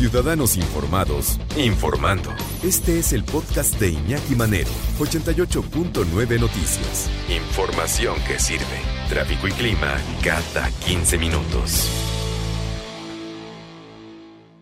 Ciudadanos 0.00 0.56
Informados, 0.56 1.38
informando. 1.58 2.30
Este 2.64 2.98
es 2.98 3.12
el 3.12 3.22
podcast 3.22 3.78
de 3.78 3.90
Iñaki 3.90 4.34
Manero, 4.34 4.70
88.9 4.98 6.40
Noticias. 6.40 7.10
Información 7.28 8.14
que 8.26 8.38
sirve. 8.38 8.80
Tráfico 9.10 9.46
y 9.46 9.50
clima 9.50 9.98
cada 10.24 10.70
15 10.86 11.18
minutos. 11.18 11.90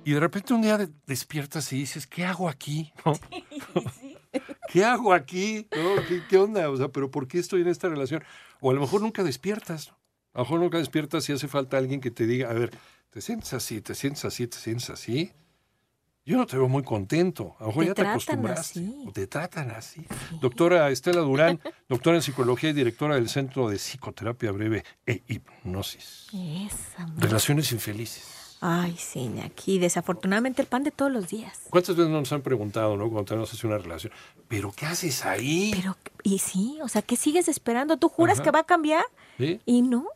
Y 0.05 0.11
de 0.11 0.19
repente 0.19 0.55
un 0.55 0.63
día 0.63 0.91
despiertas 1.07 1.73
y 1.73 1.77
dices, 1.77 2.09
¿qué 2.09 2.25
hago 2.25 2.49
aquí? 2.49 2.93
¿Qué 4.73 4.85
hago 4.85 5.15
aquí? 5.15 5.69
¿Qué, 6.29 6.37
onda? 6.37 6.69
O 6.69 6.77
sea, 6.77 6.89
¿pero 6.89 7.13
por 7.13 7.29
qué 7.29 7.39
estoy 7.39 7.63
en 7.63 7.69
esta 7.69 7.89
relación? 7.89 8.25
O 8.61 8.73
a 8.73 8.75
lo 8.75 8.81
mejor 8.81 9.03
nunca 9.03 9.23
despiertas. 9.23 9.95
A 10.35 10.39
lo 10.39 10.45
mejor 10.47 10.59
nunca 10.59 10.79
despiertas 10.79 11.29
y 11.29 11.33
hace 11.33 11.47
falta 11.47 11.79
alguien 11.79 12.01
que 12.01 12.11
te 12.11 12.27
diga, 12.27 12.51
a 12.51 12.55
ver, 12.55 12.73
te 13.11 13.21
sientes 13.21 13.53
así, 13.53 13.81
te 13.81 13.95
sientes 13.95 14.25
así, 14.25 14.47
te 14.47 14.59
sientes 14.59 14.91
así. 14.91 15.33
Yo 16.25 16.37
no 16.37 16.47
te 16.47 16.59
veo 16.59 16.69
muy 16.69 16.83
contentto. 16.83 17.57
A 17.59 17.63
lo 17.63 17.69
mejor 17.69 17.87
ya 17.87 17.95
te 17.95 18.03
acostumbraste. 18.03 18.87
O 19.07 19.13
te 19.13 19.27
tratan 19.27 19.71
así. 19.71 20.05
Doctora 20.43 20.91
Estela 20.91 21.23
Durán, 21.23 21.59
doctora 21.89 22.17
en 22.17 22.23
psicología 22.23 22.69
y 22.69 22.75
directora 22.75 23.15
del 23.15 23.31
Centro 23.31 23.71
de 23.71 23.77
Psicoterapia 23.77 24.53
Breve 24.53 24.85
e 25.07 25.23
Hipnosis. 25.27 26.27
Esa, 26.35 27.07
Relaciones 27.17 27.73
infelices. 27.73 28.39
Ay, 28.61 28.97
sí, 28.99 29.31
aquí 29.43 29.79
desafortunadamente 29.79 30.61
el 30.61 30.69
pan 30.69 30.83
de 30.83 30.91
todos 30.91 31.11
los 31.11 31.29
días. 31.29 31.61
¿Cuántas 31.71 31.97
veces 31.97 32.11
nos 32.11 32.31
han 32.33 32.43
preguntado, 32.43 32.97
no, 32.97 33.09
cuando 33.09 33.25
tenemos 33.25 33.53
así 33.53 33.67
una 33.67 33.79
relación, 33.79 34.13
pero 34.49 34.73
qué 34.73 34.85
haces 34.85 35.25
ahí? 35.25 35.71
Pero, 35.75 35.97
y 36.25 36.41
sí, 36.41 36.79
o 36.83 36.89
sea, 36.89 37.01
¿qué 37.01 37.17
sigues 37.17 37.49
esperando? 37.49 37.97
¿Tú 37.97 38.09
juras 38.09 38.41
que 38.41 38.51
va 38.51 38.61
a 38.61 38.65
cambiar? 38.65 39.05
¿Sí? 39.39 39.61
Y 39.65 39.83
no. 39.83 40.07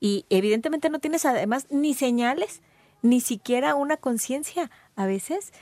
Y 0.00 0.24
evidentemente 0.30 0.90
no 0.90 0.98
tienes 1.00 1.24
además 1.24 1.66
ni 1.70 1.94
señales, 1.94 2.60
ni 3.02 3.20
siquiera 3.20 3.74
una 3.74 3.96
conciencia 3.96 4.70
a 4.96 5.06
veces 5.06 5.52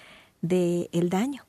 del 0.42 0.88
el 0.92 1.08
daño. 1.11 1.44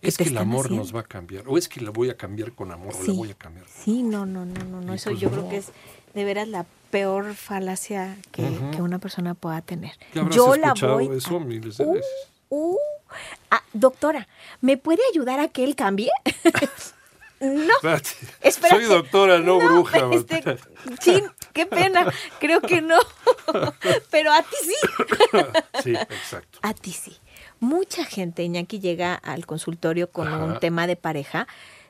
Es 0.00 0.16
que 0.16 0.24
el 0.24 0.38
amor 0.38 0.66
haciendo. 0.66 0.82
nos 0.84 0.94
va 0.94 1.00
a 1.00 1.04
cambiar. 1.04 1.44
O 1.48 1.58
es 1.58 1.68
que 1.68 1.80
la 1.80 1.90
voy 1.90 2.08
a 2.10 2.16
cambiar 2.16 2.52
con 2.52 2.70
amor 2.72 2.94
o 2.98 3.02
la 3.04 3.12
voy 3.12 3.30
a 3.30 3.34
cambiar. 3.34 3.66
Sí, 3.68 4.02
no, 4.02 4.24
no, 4.24 4.44
no, 4.46 4.64
no, 4.64 4.80
no. 4.80 4.94
Eso 4.94 5.10
pues 5.10 5.20
yo 5.20 5.28
no. 5.30 5.36
creo 5.36 5.48
que 5.50 5.56
es 5.58 5.66
de 6.14 6.24
veras 6.24 6.48
la 6.48 6.64
peor 6.90 7.34
falacia 7.34 8.16
que, 8.32 8.42
una 8.80 8.98
persona 8.98 9.34
pueda 9.34 9.60
tener. 9.60 9.92
¿Qué 10.12 10.20
habrás 10.20 10.36
yo 10.36 10.56
la 10.56 10.72
voy 10.74 11.08
eso 11.16 11.36
a- 11.36 11.40
miles 11.40 11.76
de 11.76 11.84
Uh, 11.84 11.92
veces? 11.92 12.10
uh. 12.48 12.76
Ah, 13.50 13.62
doctora, 13.72 14.28
¿me 14.60 14.76
puede 14.76 15.00
ayudar 15.12 15.40
a 15.40 15.48
que 15.48 15.64
él 15.64 15.74
cambie? 15.76 16.10
no. 17.40 17.74
Espérate. 18.40 18.70
Soy 18.70 18.84
doctora, 18.84 19.38
no, 19.40 19.58
bruja. 19.58 19.98
este, 20.12 20.58
sí, 21.00 21.22
qué 21.52 21.66
pena. 21.66 22.12
Creo 22.40 22.60
que 22.60 22.80
no. 22.80 22.98
Pero 24.10 24.32
a 24.32 24.42
ti 24.42 24.56
sí. 24.62 24.74
sí, 25.82 25.94
exacto. 25.94 26.58
A 26.62 26.74
ti 26.74 26.92
sí. 26.92 27.16
Mucha 27.60 28.04
gente, 28.04 28.42
Iñaki, 28.44 28.78
llega 28.80 29.14
al 29.14 29.46
consultorio 29.46 30.10
con 30.10 30.28
Ajá. 30.28 30.44
un 30.44 30.60
tema 30.60 30.86
de 30.86 30.96
pareja 30.96 31.48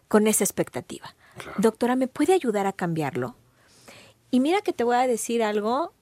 con 0.09 0.27
esa 0.27 0.45
expectativa. 0.45 1.15
Claro. 1.37 1.55
Doctora, 1.59 1.97
¿me 1.97 2.09
puede 2.09 2.33
ayudar 2.33 2.67
a 2.67 2.73
cambiarlo? 2.73 3.37
Y 4.31 4.41
mira 4.41 4.61
que 4.63 4.73
te 4.73 4.85
voy 4.85 4.97
a 4.97 5.07
decir 5.07 5.43
algo 5.43 5.93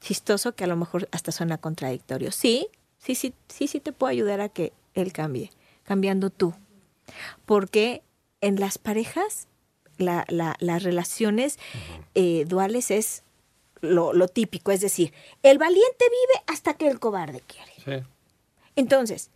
chistoso 0.00 0.54
que 0.54 0.64
a 0.64 0.68
lo 0.68 0.76
mejor 0.76 1.08
hasta 1.12 1.32
suena 1.32 1.58
contradictorio. 1.58 2.32
Sí, 2.32 2.68
sí, 2.98 3.14
sí, 3.14 3.34
sí, 3.48 3.68
sí 3.68 3.80
te 3.80 3.92
puedo 3.92 4.10
ayudar 4.10 4.40
a 4.40 4.48
que 4.48 4.72
él 4.94 5.12
cambie, 5.12 5.50
cambiando 5.84 6.30
tú. 6.30 6.54
Porque 7.46 8.02
en 8.40 8.60
las 8.60 8.78
parejas, 8.78 9.48
la- 9.98 10.24
la- 10.28 10.56
las 10.60 10.82
relaciones 10.82 11.58
eh, 12.14 12.44
duales 12.46 12.90
es 12.90 13.22
lo, 13.80 14.12
lo 14.12 14.26
típico, 14.28 14.72
es 14.72 14.80
decir, 14.80 15.12
el 15.42 15.58
valiente 15.58 16.04
vive 16.04 16.42
hasta 16.46 16.74
que 16.74 16.88
el 16.88 16.98
cobarde 16.98 17.42
quiere. 17.42 17.72
Sí. 18.02 18.06
Entonces, 18.76 19.30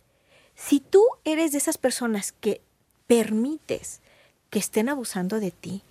si 0.55 0.79
tú 0.79 1.03
eres 1.23 1.51
de 1.53 1.57
esas 1.59 1.77
personas 1.77 2.31
que 2.33 2.61
permites 3.07 4.01
que 4.49 4.59
estén 4.59 4.89
abusando 4.89 5.39
de 5.39 5.51
ti, 5.51 5.81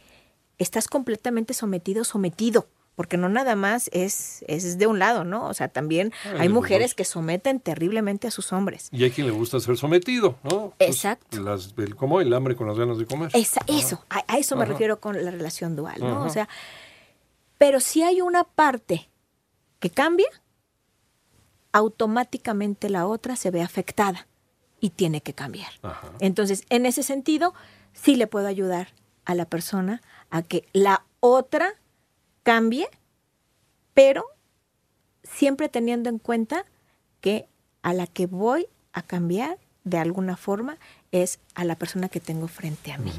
estás 0.58 0.86
completamente 0.88 1.54
sometido, 1.54 2.04
sometido, 2.04 2.66
porque 3.02 3.16
no 3.16 3.28
nada 3.28 3.56
más 3.56 3.90
es, 3.92 4.44
es 4.46 4.78
de 4.78 4.86
un 4.86 5.00
lado, 5.00 5.24
¿no? 5.24 5.48
O 5.48 5.54
sea, 5.54 5.66
también 5.66 6.12
Ah, 6.24 6.34
hay 6.38 6.48
mujeres 6.48 6.94
que 6.94 7.04
someten 7.04 7.58
terriblemente 7.58 8.28
a 8.28 8.30
sus 8.30 8.52
hombres. 8.52 8.90
Y 8.92 9.02
hay 9.02 9.10
quien 9.10 9.26
le 9.26 9.32
gusta 9.32 9.58
ser 9.58 9.76
sometido, 9.76 10.38
¿no? 10.44 10.72
Pues, 10.78 10.90
Exacto. 10.90 11.40
las, 11.40 11.74
el, 11.78 11.96
como 11.96 12.20
el 12.20 12.32
hambre 12.32 12.54
con 12.54 12.68
las 12.68 12.78
ganas 12.78 12.98
de 12.98 13.06
comer. 13.06 13.28
Esa- 13.34 13.60
eso, 13.66 14.04
a, 14.08 14.22
a 14.28 14.38
eso 14.38 14.54
me 14.54 14.62
Ajá. 14.62 14.70
refiero 14.74 15.00
con 15.00 15.16
la 15.24 15.32
relación 15.32 15.74
dual, 15.74 15.96
¿no? 15.98 16.10
Ajá. 16.18 16.20
O 16.26 16.30
sea, 16.30 16.48
pero 17.58 17.80
si 17.80 18.04
hay 18.04 18.20
una 18.20 18.44
parte 18.44 19.08
que 19.80 19.90
cambia, 19.90 20.28
automáticamente 21.72 22.88
la 22.88 23.08
otra 23.08 23.34
se 23.34 23.50
ve 23.50 23.62
afectada 23.62 24.28
y 24.80 24.90
tiene 24.90 25.22
que 25.22 25.34
cambiar. 25.34 25.72
Ajá. 25.82 26.08
Entonces, 26.20 26.64
en 26.70 26.86
ese 26.86 27.02
sentido, 27.02 27.52
sí 27.94 28.14
le 28.14 28.28
puedo 28.28 28.46
ayudar 28.46 28.94
a 29.24 29.34
la 29.34 29.46
persona 29.46 30.02
a 30.30 30.42
que 30.42 30.66
la 30.72 31.04
otra 31.18 31.74
cambie, 32.42 32.88
pero 33.94 34.24
siempre 35.22 35.68
teniendo 35.68 36.08
en 36.08 36.18
cuenta 36.18 36.64
que 37.20 37.46
a 37.82 37.94
la 37.94 38.06
que 38.06 38.26
voy 38.26 38.66
a 38.92 39.02
cambiar 39.02 39.58
de 39.84 39.98
alguna 39.98 40.36
forma 40.36 40.76
es 41.10 41.38
a 41.54 41.64
la 41.64 41.76
persona 41.76 42.08
que 42.08 42.20
tengo 42.20 42.48
frente 42.48 42.92
a 42.92 42.98
mí. 42.98 43.12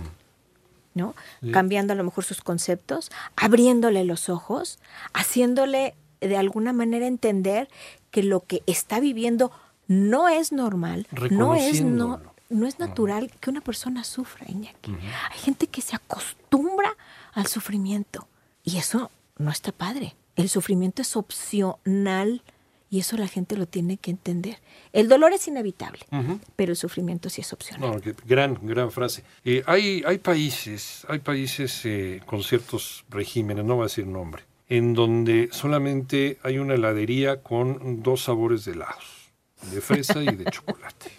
¿No? 0.94 1.16
Sí. 1.42 1.52
Cambiando 1.52 1.94
a 1.94 1.96
lo 1.96 2.04
mejor 2.04 2.24
sus 2.24 2.42
conceptos, 2.42 3.10
abriéndole 3.36 4.04
los 4.04 4.30
ojos, 4.30 4.78
haciéndole 5.14 5.96
de 6.22 6.38
alguna 6.38 6.72
manera 6.72 7.08
entender 7.08 7.68
que 8.12 8.22
lo 8.22 8.42
que 8.42 8.62
está 8.68 9.00
viviendo 9.00 9.52
no 9.88 10.30
es 10.30 10.52
normal, 10.52 11.08
no 11.32 11.56
es, 11.56 11.82
no, 11.82 12.22
no 12.50 12.68
es 12.68 12.78
natural 12.78 13.32
que 13.40 13.50
una 13.50 13.62
persona 13.62 14.04
sufra, 14.04 14.46
Iñaki. 14.48 14.96
Hay 15.32 15.40
gente 15.40 15.66
que 15.66 15.82
se 15.82 15.96
acostumbra 15.96 16.96
al 17.34 17.48
sufrimiento 17.48 18.28
y 18.64 18.78
eso 18.78 19.12
no 19.38 19.52
está 19.52 19.72
padre. 19.72 20.16
El 20.36 20.50
sufrimiento 20.50 21.02
es 21.02 21.16
opcional 21.16 22.42
y 22.90 23.00
eso 23.00 23.18
la 23.18 23.28
gente 23.28 23.58
lo 23.58 23.66
tiene 23.66 23.98
que 23.98 24.12
entender. 24.12 24.60
El 24.92 25.10
dolor 25.10 25.34
es 25.34 25.48
inevitable, 25.48 26.06
pero 26.56 26.74
el 26.74 26.78
sufrimiento 26.78 27.28
sí 27.30 27.42
es 27.42 27.52
opcional. 27.52 27.90
No, 27.90 28.14
gran, 28.26 28.60
gran 28.62 28.92
frase. 28.92 29.24
Eh, 29.44 29.64
hay, 29.66 30.04
hay 30.06 30.20
países, 30.20 31.06
hay 31.10 31.18
países 31.18 31.82
eh, 31.86 32.22
con 32.26 32.44
ciertos 32.44 33.04
regímenes, 33.10 33.66
no 33.66 33.76
voy 33.76 33.84
a 33.84 33.86
decir 33.86 34.06
nombre, 34.06 34.44
en 34.70 34.94
donde 34.94 35.50
solamente 35.52 36.38
hay 36.44 36.60
una 36.60 36.76
heladería 36.76 37.42
con 37.42 38.04
dos 38.04 38.26
sabores 38.26 38.66
de 38.66 38.74
helados, 38.74 39.32
de 39.72 39.82
fresa 39.82 40.22
y 40.22 40.36
de 40.36 40.46
chocolate. 40.52 41.12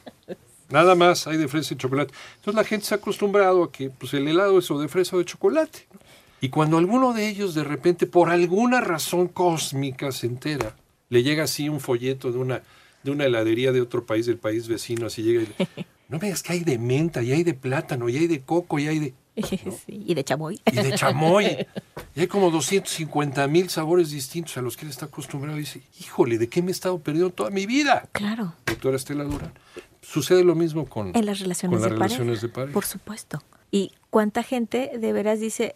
Nada 0.71 0.95
más 0.95 1.27
hay 1.27 1.37
de 1.37 1.49
fresa 1.49 1.75
y 1.75 1.77
chocolate. 1.77 2.15
Entonces 2.37 2.55
la 2.55 2.65
gente 2.65 2.87
se 2.87 2.95
ha 2.95 2.99
acostumbrado 2.99 3.65
a 3.65 3.73
que 3.73 3.91
pues, 3.91 4.15
el 4.15 4.29
helado 4.29 4.61
es 4.61 4.71
o 4.71 4.79
de 4.79 4.87
fresa 4.87 5.17
o 5.17 5.19
de 5.19 5.25
chocolate. 5.25 5.89
¿no? 5.93 6.04
Y 6.45 6.51
cuando 6.51 6.77
alguno 6.77 7.15
de 7.15 7.27
ellos 7.27 7.55
de 7.55 7.65
repente, 7.65 8.07
por 8.07 8.29
alguna 8.29 8.83
razón 8.83 9.29
cósmica, 9.29 10.13
se 10.13 10.27
entera, 10.27 10.77
le 11.09 11.23
llega 11.23 11.45
así 11.45 11.71
un 11.71 11.81
folleto 11.81 12.33
de 12.33 12.37
una, 12.39 12.63
de 13.03 13.11
una 13.11 13.25
heladería 13.25 13.73
de 13.73 13.81
otro 13.81 14.05
país, 14.05 14.27
del 14.27 14.37
país 14.37 14.69
vecino, 14.69 15.07
así 15.07 15.23
llega 15.23 15.41
y 15.41 15.47
le, 15.47 15.87
no 16.11 16.19
me 16.19 16.27
digas 16.27 16.43
que 16.43 16.53
hay 16.53 16.61
de 16.61 16.77
menta, 16.77 17.23
y 17.23 17.33
hay 17.33 17.45
de 17.45 17.55
plátano, 17.55 18.11
y 18.11 18.19
hay 18.19 18.27
de 18.27 18.43
coco, 18.43 18.79
y 18.79 18.89
hay 18.89 18.99
de... 18.99 19.15
Sí, 19.43 20.05
y 20.07 20.13
de 20.13 20.23
chamoy. 20.23 20.61
Y 20.71 20.77
de 20.77 20.93
chamoy. 20.93 21.67
Y 22.15 22.21
hay 22.21 22.27
como 22.27 22.51
250 22.51 23.49
mil 23.49 23.71
sabores 23.71 24.11
distintos 24.11 24.59
a 24.59 24.61
los 24.61 24.77
que 24.77 24.85
él 24.85 24.91
está 24.91 25.07
acostumbrado. 25.07 25.57
Y 25.57 25.61
dice, 25.61 25.81
híjole, 25.99 26.37
¿de 26.37 26.51
qué 26.51 26.61
me 26.61 26.69
he 26.69 26.73
estado 26.73 26.99
perdiendo 26.99 27.31
toda 27.31 27.49
mi 27.49 27.65
vida? 27.65 28.07
Claro. 28.13 28.53
Doctora 28.67 28.97
Estela 28.97 29.25
Durán. 29.25 29.55
Sucede 30.03 30.45
lo 30.45 30.55
mismo 30.55 30.85
con, 30.85 31.17
En 31.17 31.25
las 31.25 31.41
relaciones, 31.41 31.79
con 31.79 31.81
las 31.81 31.91
de, 31.91 31.97
relaciones 31.97 32.41
pareja, 32.41 32.47
de 32.47 32.53
pareja. 32.53 32.73
Por 32.75 32.85
supuesto. 32.85 33.43
Y 33.71 33.93
cuánta 34.11 34.43
gente 34.43 34.93
de 34.97 35.13
veras 35.13 35.41
dice, 35.41 35.75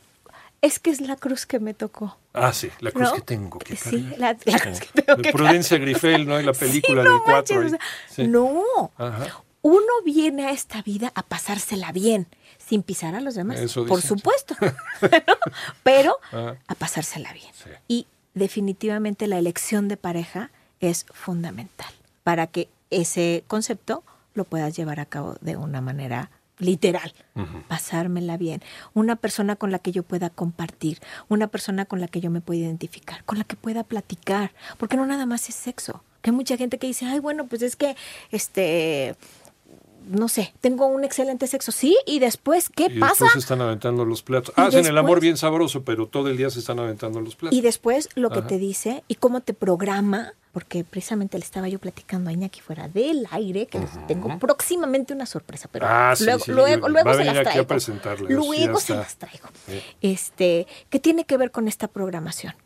es 0.60 0.78
que 0.78 0.90
es 0.90 1.00
la 1.00 1.16
cruz 1.16 1.46
que 1.46 1.60
me 1.60 1.74
tocó. 1.74 2.16
Ah, 2.32 2.52
sí, 2.52 2.70
la 2.80 2.90
cruz 2.90 3.08
¿no? 3.10 3.14
que 3.14 3.20
tengo 3.22 3.58
que 3.58 3.76
Sí, 3.76 4.08
la, 4.18 4.36
la 4.44 4.58
cruz 4.58 4.80
que 4.80 5.02
tengo 5.02 5.22
que 5.22 5.32
Prudencia 5.32 5.78
Grifel, 5.78 6.26
¿no? 6.26 6.40
Y 6.40 6.44
la 6.44 6.52
película 6.52 7.02
Sí, 7.02 7.08
no 7.08 7.14
del 7.14 7.22
4. 7.24 7.56
manches, 7.60 7.72
o 7.74 8.14
sea, 8.14 8.26
No. 8.26 8.90
Ajá. 8.96 9.42
Uno 9.62 9.86
viene 10.04 10.46
a 10.46 10.50
esta 10.52 10.82
vida 10.82 11.10
a 11.16 11.22
pasársela 11.24 11.90
bien, 11.92 12.26
sin 12.58 12.82
pisar 12.82 13.14
a 13.16 13.20
los 13.20 13.34
demás. 13.34 13.58
Eso 13.58 13.84
por 13.86 14.00
supuesto. 14.02 14.54
Pero 15.82 16.18
Ah. 16.32 16.54
a 16.66 16.74
pasársela 16.74 17.32
bien. 17.32 17.50
Sí. 17.54 17.70
Y 17.88 18.06
definitivamente 18.34 19.26
la 19.26 19.38
elección 19.38 19.88
de 19.88 19.96
pareja 19.96 20.50
es 20.80 21.06
fundamental 21.12 21.92
para 22.22 22.46
que 22.46 22.68
ese 22.90 23.44
concepto 23.46 24.04
lo 24.34 24.44
puedas 24.44 24.76
llevar 24.76 25.00
a 25.00 25.06
cabo 25.06 25.36
de 25.40 25.56
una 25.56 25.80
manera 25.80 26.30
literal, 26.58 27.12
pasármela 27.68 28.36
bien, 28.36 28.62
una 28.94 29.16
persona 29.16 29.56
con 29.56 29.70
la 29.70 29.78
que 29.78 29.92
yo 29.92 30.02
pueda 30.02 30.30
compartir, 30.30 30.98
una 31.28 31.46
persona 31.48 31.84
con 31.84 32.00
la 32.00 32.08
que 32.08 32.20
yo 32.20 32.30
me 32.30 32.40
pueda 32.40 32.60
identificar, 32.60 33.24
con 33.24 33.38
la 33.38 33.44
que 33.44 33.56
pueda 33.56 33.84
platicar, 33.84 34.52
porque 34.76 34.96
no 34.96 35.06
nada 35.06 35.26
más 35.26 35.48
es 35.48 35.54
sexo. 35.54 36.02
Que 36.22 36.30
hay 36.30 36.36
mucha 36.36 36.56
gente 36.56 36.78
que 36.78 36.88
dice, 36.88 37.04
ay, 37.06 37.20
bueno, 37.20 37.46
pues 37.46 37.62
es 37.62 37.76
que, 37.76 37.94
este, 38.32 39.14
no 40.08 40.28
sé, 40.28 40.52
tengo 40.60 40.86
un 40.86 41.04
excelente 41.04 41.46
sexo, 41.46 41.70
sí, 41.70 41.96
y 42.06 42.18
después, 42.18 42.70
¿qué 42.70 42.86
Y 42.86 42.98
pasa? 42.98 43.10
después 43.26 43.32
se 43.34 43.38
están 43.40 43.60
aventando 43.60 44.04
los 44.04 44.22
platos. 44.22 44.54
Y 44.56 44.60
Hacen 44.60 44.86
el 44.86 44.96
amor 44.98 45.10
después- 45.16 45.22
bien 45.22 45.36
sabroso, 45.36 45.84
pero 45.84 46.06
todo 46.06 46.28
el 46.28 46.36
día 46.36 46.50
se 46.50 46.58
están 46.60 46.78
aventando 46.78 47.20
los 47.20 47.36
platos. 47.36 47.56
Y 47.56 47.60
después 47.60 48.08
lo 48.14 48.30
que 48.30 48.42
te 48.42 48.58
dice 48.58 49.04
y 49.06 49.16
cómo 49.16 49.42
te 49.42 49.54
programa, 49.54 50.32
porque 50.58 50.82
precisamente 50.82 51.38
le 51.38 51.44
estaba 51.44 51.68
yo 51.68 51.78
platicando 51.78 52.30
a 52.30 52.32
Iñaki 52.32 52.60
fuera 52.60 52.88
del 52.88 53.28
aire, 53.30 53.68
que 53.68 53.78
les 53.78 53.90
tengo 54.08 54.40
próximamente 54.40 55.12
una 55.14 55.24
sorpresa, 55.24 55.68
pero 55.70 55.86
Ah, 55.88 56.14
sí, 56.16 56.24
luego, 56.24 56.44
sí, 56.44 56.50
luego, 56.50 56.82
va 56.82 56.88
luego 56.88 57.10
a 57.10 57.14
se 57.14 57.24
las 57.24 57.42
traigo. 57.44 58.26
Luego 58.28 58.80
sí, 58.80 58.86
se 58.88 58.94
las 58.96 59.14
traigo. 59.18 59.48
Sí. 59.68 59.80
Este, 60.02 60.66
que 60.90 60.98
tiene 60.98 61.22
que 61.26 61.36
ver 61.36 61.52
con 61.52 61.68
esta 61.68 61.86
programación, 61.86 62.56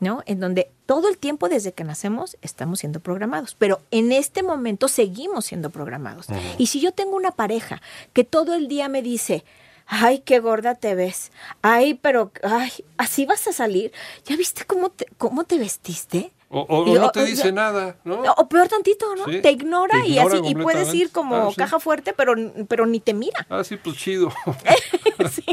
¿no? 0.00 0.22
En 0.24 0.40
donde 0.40 0.70
todo 0.86 1.10
el 1.10 1.18
tiempo 1.18 1.50
desde 1.50 1.72
que 1.72 1.84
nacemos 1.84 2.38
estamos 2.40 2.78
siendo 2.78 3.00
programados, 3.00 3.54
pero 3.58 3.82
en 3.90 4.10
este 4.12 4.42
momento 4.42 4.88
seguimos 4.88 5.44
siendo 5.44 5.68
programados. 5.68 6.28
Y 6.56 6.68
si 6.68 6.80
yo 6.80 6.92
tengo 6.92 7.14
una 7.14 7.32
pareja 7.32 7.82
que 8.14 8.24
todo 8.24 8.54
el 8.54 8.68
día 8.68 8.88
me 8.88 9.02
dice, 9.02 9.44
ay, 9.86 10.20
qué 10.20 10.38
gorda 10.38 10.76
te 10.76 10.94
ves, 10.94 11.30
ay, 11.60 11.92
pero, 11.92 12.32
ay, 12.42 12.72
así 12.96 13.26
vas 13.26 13.46
a 13.48 13.52
salir, 13.52 13.92
¿ya 14.24 14.34
viste 14.34 14.64
cómo 14.64 14.88
te, 14.88 15.06
cómo 15.18 15.44
te 15.44 15.58
vestiste? 15.58 16.32
O, 16.56 16.64
o- 16.68 16.86
Y- 16.86 16.96
o 16.96 17.00
no 17.00 17.10
te 17.10 17.24
dice 17.24 17.50
nada, 17.50 17.96
¿no? 18.04 18.22
O 18.36 18.48
peor 18.48 18.68
tantito, 18.68 19.16
¿no? 19.16 19.24
Sí, 19.24 19.42
te 19.42 19.50
ignora 19.50 20.00
te 20.02 20.08
y 20.08 20.18
así, 20.18 20.40
y 20.46 20.54
puedes 20.54 20.94
ir 20.94 21.10
como 21.10 21.34
Ah, 21.36 21.48
sí. 21.50 21.56
caja 21.56 21.80
fuerte, 21.80 22.12
pero, 22.12 22.34
pero 22.68 22.86
ni 22.86 23.00
te 23.00 23.12
mira. 23.12 23.44
Ah, 23.50 23.64
sí, 23.64 23.76
pues 23.76 23.96
chido. 23.96 24.30
Sí, 25.30 25.44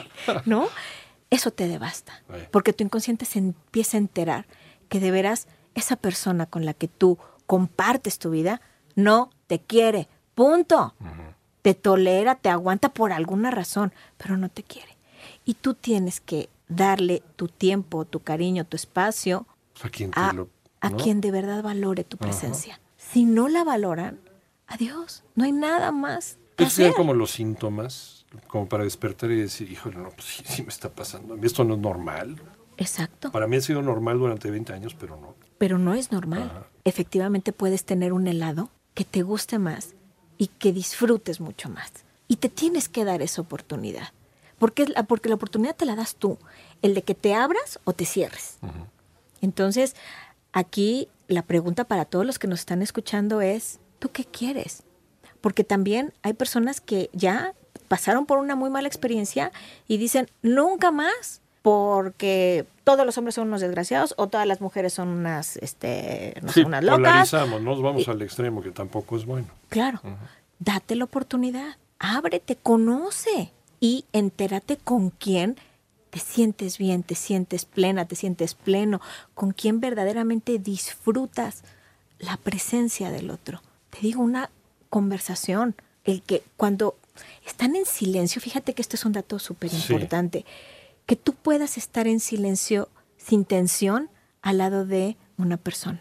¿no? 0.46 0.68
Eso 1.30 1.52
te 1.52 1.68
devasta. 1.68 2.22
Porque 2.52 2.74
tu 2.74 2.84
inconsciente 2.84 3.26
se 3.26 3.40
empieza 3.40 3.98
a 3.98 4.00
enterar 4.00 4.46
que 4.90 5.00
de 5.00 5.12
veras 5.12 5.48
esa 5.76 5.96
persona 5.96 6.46
con 6.46 6.66
la 6.66 6.74
que 6.74 6.88
tú 6.88 7.18
compartes 7.48 8.20
tu 8.20 8.30
vida 8.32 8.62
no 8.96 9.30
te 9.48 9.60
quiere. 9.60 10.08
Punto. 10.36 10.94
Te 11.62 11.74
tolera, 11.74 12.36
te 12.36 12.50
aguanta 12.50 12.90
por 12.90 13.12
alguna 13.14 13.50
razón, 13.52 13.94
pero 14.18 14.36
no 14.38 14.50
te 14.50 14.64
quiere. 14.64 14.98
Y 15.46 15.54
tú 15.56 15.74
tienes 15.74 16.20
que 16.20 16.50
darle 16.68 17.22
tu 17.36 17.48
tiempo, 17.48 18.06
tu 18.06 18.20
cariño, 18.20 18.66
tu 18.66 18.76
espacio 18.76 19.46
Pues, 19.74 19.86
a 19.86 19.90
quien 19.90 20.12
te 20.12 20.20
a, 20.20 20.34
lo- 20.34 20.50
a 20.82 20.90
¿no? 20.90 20.98
quien 20.98 21.22
de 21.22 21.32
verdad 21.32 21.64
valore 21.64 22.04
tu 22.04 22.18
presencia. 22.18 22.80
Si 22.98 23.26
no 23.26 23.48
la 23.48 23.64
valoran, 23.64 24.20
adiós. 24.68 25.24
No 25.36 25.44
hay 25.46 25.52
nada 25.52 25.92
más 25.92 26.38
que 26.58 26.64
Estos 26.64 26.74
serían 26.76 26.94
como 26.94 27.14
los 27.14 27.32
síntomas, 27.32 28.26
como 28.48 28.68
para 28.68 28.84
despertar 28.84 29.32
y 29.32 29.36
decir, 29.40 29.72
híjole, 29.72 29.98
no, 29.98 30.10
pues 30.10 30.26
sí, 30.26 30.44
sí 30.46 30.64
me 30.64 30.70
está 30.70 30.90
pasando. 30.90 31.34
A 31.34 31.38
mí 31.38 31.46
esto 31.46 31.64
no 31.64 31.76
es 31.76 31.80
normal. 31.80 32.42
Exacto. 32.78 33.32
Para 33.32 33.48
mí 33.48 33.56
ha 33.58 33.62
sido 33.62 33.82
normal 33.82 34.18
durante 34.20 34.50
20 34.50 34.74
años, 34.74 34.96
pero 35.00 35.16
no. 35.18 35.36
pero 35.58 35.78
no 35.78 35.94
es 35.94 36.12
normal. 36.12 36.44
Ajá. 36.44 36.68
Efectivamente 36.84 37.54
puedes 37.54 37.86
tener 37.86 38.12
un 38.14 38.28
helado 38.28 38.70
que 38.94 39.06
te 39.06 39.22
guste 39.22 39.60
más 39.60 39.94
y 40.38 40.48
que 40.48 40.74
disfrutes 40.74 41.40
mucho 41.40 41.70
más. 41.70 41.92
Y 42.28 42.38
te 42.38 42.50
tienes 42.50 42.90
que 42.90 43.06
dar 43.06 43.22
esa 43.22 43.42
oportunidad. 43.42 44.10
Porque, 44.58 44.84
es 44.84 44.90
la- 44.90 45.04
porque 45.04 45.30
la 45.30 45.36
oportunidad 45.36 45.76
te 45.76 45.86
la 45.86 45.96
das 45.96 46.16
tú, 46.16 46.38
el 46.82 46.94
de 46.96 47.02
que 47.04 47.14
te 47.16 47.34
abras 47.36 47.80
o 47.84 47.94
te 47.94 48.06
cierres. 48.06 48.58
Entonces, 49.42 49.96
aquí 50.54 51.08
la 51.28 51.42
pregunta 51.44 51.84
para 51.86 52.06
todos 52.06 52.26
los 52.26 52.40
que 52.40 52.48
nos 52.48 52.60
están 52.60 52.82
escuchando 52.82 53.42
es, 53.42 53.80
¿tú 54.00 54.10
qué 54.12 54.26
quieres? 54.26 54.84
Porque 55.40 55.64
también 55.64 56.14
hay 56.24 56.34
personas 56.34 56.82
que 56.82 57.10
ya 57.14 57.54
pasaron 57.88 58.26
por 58.26 58.38
una 58.38 58.56
muy 58.56 58.70
mala 58.70 58.88
experiencia 58.88 59.52
y 59.88 59.98
dicen, 59.98 60.30
nunca 60.42 60.92
más, 60.92 61.42
porque 61.62 62.66
todos 62.84 63.06
los 63.06 63.18
hombres 63.18 63.36
son 63.36 63.48
unos 63.48 63.62
desgraciados 63.62 64.14
o 64.18 64.28
todas 64.28 64.48
las 64.48 64.62
mujeres 64.62 64.94
son 64.94 65.10
unas, 65.10 65.58
este, 65.58 66.36
no 66.42 66.52
Sí, 66.52 66.62
unas 66.62 66.84
locas. 66.84 66.98
polarizamos, 67.00 67.62
nos 67.62 67.82
vamos 67.82 68.08
al 68.08 68.22
extremo, 68.22 68.62
que 68.62 68.72
tampoco 68.72 69.16
es 69.18 69.26
bueno. 69.26 69.48
Claro, 69.70 70.02
date 70.60 70.96
la 70.96 71.04
oportunidad, 71.06 71.78
ábrete, 72.00 72.56
conoce 72.56 73.52
y 73.80 74.06
entérate 74.14 74.78
con 74.78 75.12
quién 75.12 75.58
te 76.12 76.20
sientes 76.20 76.78
bien, 76.78 77.02
te 77.04 77.16
sientes 77.16 77.66
plena, 77.66 78.06
te 78.06 78.16
sientes 78.16 78.54
pleno, 78.54 79.02
con 79.34 79.52
quién 79.54 79.80
verdaderamente 79.80 80.60
disfrutas 80.60 81.64
la 82.20 82.38
presencia 82.38 83.10
del 83.10 83.32
otro. 83.32 83.62
Te 83.90 84.02
digo, 84.02 84.22
una 84.22 84.52
conversación, 84.90 85.74
el 86.04 86.22
que 86.22 86.44
cuando 86.58 86.96
están 87.46 87.76
en 87.76 87.86
silencio, 87.86 88.42
fíjate 88.42 88.74
que 88.74 88.82
esto 88.82 88.96
es 88.96 89.06
un 89.06 89.14
dato 89.14 89.40
súper 89.40 89.70
Sí. 89.70 89.78
importante, 89.94 90.46
que 91.06 91.16
tú 91.16 91.34
puedas 91.34 91.78
estar 91.78 92.08
en 92.08 92.20
silencio 92.20 92.90
sin 93.18 93.46
tensión 93.46 94.10
al 94.42 94.58
lado 94.60 94.86
de 94.86 95.18
una 95.38 95.58
persona. 95.58 96.00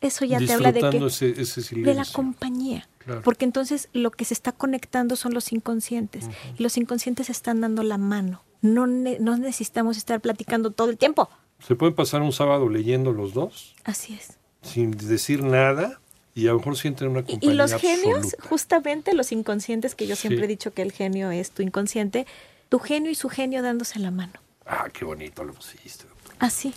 Eso 0.00 0.24
ya 0.24 0.38
te 0.38 0.52
habla 0.52 0.72
de 0.72 0.80
que 0.80 0.86
Disfrutando 0.98 1.06
ese, 1.06 1.40
ese 1.40 1.76
de 1.76 1.94
la 1.94 2.04
compañía. 2.04 2.88
Claro. 2.98 3.22
Porque 3.22 3.44
entonces 3.44 3.88
lo 3.92 4.10
que 4.10 4.24
se 4.24 4.34
está 4.34 4.52
conectando 4.52 5.14
son 5.16 5.32
los 5.32 5.52
inconscientes. 5.52 6.28
Y 6.58 6.62
los 6.62 6.76
inconscientes 6.76 7.30
están 7.30 7.60
dando 7.60 7.82
la 7.82 7.98
mano. 7.98 8.42
No, 8.74 8.86
ne- 8.86 9.18
no 9.20 9.36
necesitamos 9.36 9.96
estar 9.96 10.20
platicando 10.20 10.70
todo 10.70 10.90
el 10.90 10.98
tiempo. 10.98 11.28
Se 11.60 11.74
pueden 11.74 11.94
pasar 11.94 12.22
un 12.22 12.32
sábado 12.32 12.68
leyendo 12.68 13.12
los 13.12 13.32
dos, 13.32 13.74
Así 13.84 14.14
es. 14.14 14.36
sin 14.62 14.90
decir 14.92 15.42
nada, 15.42 16.00
y 16.34 16.48
a 16.48 16.52
lo 16.52 16.58
mejor 16.58 16.76
sienten 16.76 17.08
una 17.08 17.22
compañía 17.22 17.50
y 17.50 17.56
los 17.56 17.72
genios, 17.74 18.18
absoluta. 18.18 18.48
justamente 18.48 19.14
los 19.14 19.32
inconscientes, 19.32 19.94
que 19.94 20.06
yo 20.06 20.16
siempre 20.16 20.40
Sí. 20.40 20.44
he 20.44 20.48
dicho 20.48 20.74
que 20.74 20.82
el 20.82 20.92
genio 20.92 21.30
es 21.30 21.50
tu 21.50 21.62
inconsciente, 21.62 22.26
tu 22.68 22.78
genio 22.78 23.10
y 23.10 23.14
su 23.14 23.28
genio 23.30 23.62
dándose 23.62 23.98
la 23.98 24.10
mano. 24.10 24.34
Ah, 24.66 24.88
qué 24.92 25.04
bonito 25.04 25.44
lo 25.44 25.54
pusiste. 25.54 26.04
Así. 26.38 26.74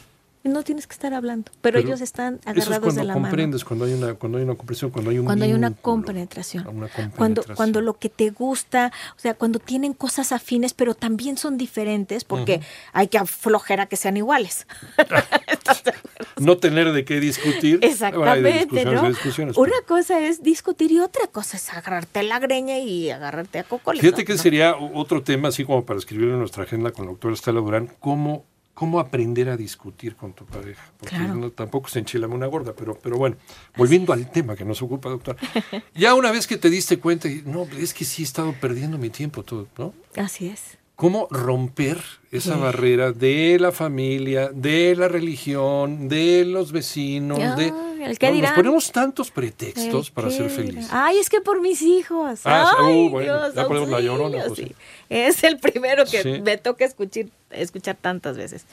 No 0.49 0.63
tienes 0.63 0.87
que 0.87 0.93
estar 0.93 1.13
hablando, 1.13 1.51
pero, 1.61 1.79
ellos 1.79 2.01
están 2.01 2.35
Eso 2.45 2.51
es 2.51 2.67
agarrados 2.67 2.79
cuando 2.83 3.01
de 3.01 3.07
la 3.07 3.13
mano. 3.13 3.25
comprendes, 3.27 3.63
cuando 3.63 3.85
hay 3.85 3.93
una, 3.93 4.13
cuando 4.15 4.37
hay 4.37 4.43
una 4.43 4.55
comprensión, 4.55 4.91
cuando 4.91 5.11
hay 5.11 5.19
un 5.19 5.25
cuando 5.25 5.45
hay 5.45 5.53
una 5.53 5.71
compenetración. 5.73 6.63
una 6.67 6.87
Cuando, 6.87 7.11
compenetración. 7.11 7.55
cuando 7.55 7.81
lo 7.81 7.93
que 7.97 8.09
te 8.09 8.29
gusta, 8.31 8.91
o 9.15 9.19
sea, 9.19 9.33
cuando 9.33 9.59
tienen 9.59 9.93
cosas 9.93 10.31
afines, 10.31 10.73
pero 10.73 10.93
también 10.95 11.37
son 11.37 11.57
diferentes, 11.57 12.23
porque 12.23 12.61
hay 12.93 13.07
que 13.07 13.17
aflojar 13.17 13.79
a 13.81 13.85
que 13.85 13.95
sean 13.95 14.17
iguales. 14.17 14.65
no 16.39 16.57
tener 16.57 16.91
de 16.91 17.05
qué 17.05 17.19
discutir. 17.19 17.79
Exactamente, 17.81 18.85
¿no? 18.85 19.01
Una 19.01 19.11
pero- 19.55 19.85
cosa 19.87 20.19
es 20.19 20.41
discutir 20.41 20.91
y 20.91 20.99
otra 20.99 21.27
cosa 21.27 21.57
es 21.57 21.71
agarrarte 21.73 22.23
la 22.23 22.39
greña 22.39 22.79
y 22.79 23.09
agarrarte 23.09 23.59
a 23.59 23.63
cocoles. 23.63 24.01
Fíjate 24.01 24.23
¿no? 24.23 24.27
que 24.27 24.37
sería 24.37 24.75
otro 24.77 25.21
tema, 25.23 25.49
así 25.49 25.65
como 25.65 25.85
para 25.85 25.99
escribirlo 25.99 26.33
en 26.33 26.39
nuestra 26.39 26.63
agenda 26.63 26.91
con 26.91 27.05
la 27.05 27.11
doctora 27.11 27.33
Estela 27.33 27.59
Durán, 27.59 27.89
cómo, 27.99 28.45
cómo 28.79 29.01
aprender 29.01 29.49
a 29.49 29.57
discutir 29.57 30.15
con 30.15 30.31
tu 30.31 30.45
pareja. 30.45 30.81
Porque 30.97 31.13
Claro. 31.17 31.35
no- 31.35 31.51
tampoco 31.51 31.89
se 31.89 31.99
enchilame 31.99 32.33
una 32.33 32.47
gorda, 32.47 32.71
pero, 32.73 32.97
pero 32.97 33.17
bueno, 33.17 33.35
volviendo 33.75 34.13
al 34.13 34.31
tema 34.31 34.55
que 34.55 34.63
nos 34.63 34.81
ocupa, 34.81 35.09
doctor. 35.09 35.35
Ya 35.93 36.13
una 36.15 36.31
vez 36.31 36.47
que 36.47 36.55
te 36.55 36.69
diste 36.69 36.97
cuenta, 36.97 37.27
no, 37.45 37.63
es 37.77 37.93
que 37.93 38.05
sí 38.05 38.21
he 38.21 38.25
estado 38.25 38.53
perdiendo 38.53 38.97
mi 38.97 39.09
tiempo 39.09 39.43
todo, 39.43 39.67
¿no? 39.77 39.93
Así 40.15 40.47
es. 40.47 40.77
¿Cómo 40.99 41.27
romper 41.31 41.97
esa 42.29 42.55
Sí. 42.55 42.59
barrera 42.59 43.13
de 43.13 43.57
la 43.57 43.71
familia, 43.71 44.49
de 44.53 44.97
la 44.97 45.07
religión, 45.07 46.09
de 46.09 46.43
los 46.43 46.73
vecinos? 46.73 47.37
de, 47.39 47.71
Ay, 47.71 48.03
el 48.03 48.17
No, 48.35 48.41
Nos 48.41 48.51
ponemos 48.51 48.91
tantos 48.91 49.31
pretextos 49.31 50.07
El 50.07 50.13
para 50.13 50.29
ser 50.29 50.49
felices. 50.49 50.89
Ay, 50.91 51.17
es 51.17 51.29
que 51.29 51.39
por 51.39 51.61
mis 51.61 51.81
hijos. 51.83 52.41
Ah, 52.43 52.73
Ay, 52.79 53.07
uh, 53.07 53.09
bueno, 53.11 53.33
Dios, 53.39 53.55
ya 53.55 53.65
ponemos 53.65 53.89
la 53.89 54.01
llorona, 54.01 54.43
pues, 54.47 54.59
sí. 54.59 54.75
Es 55.09 55.41
el 55.45 55.57
primero 55.57 56.03
que 56.05 56.21
Sí. 56.21 56.41
me 56.41 56.57
toca 56.57 56.83
escuchar, 56.83 57.27
escuchar 57.51 57.95
tantas 57.95 58.35
veces. 58.35 58.65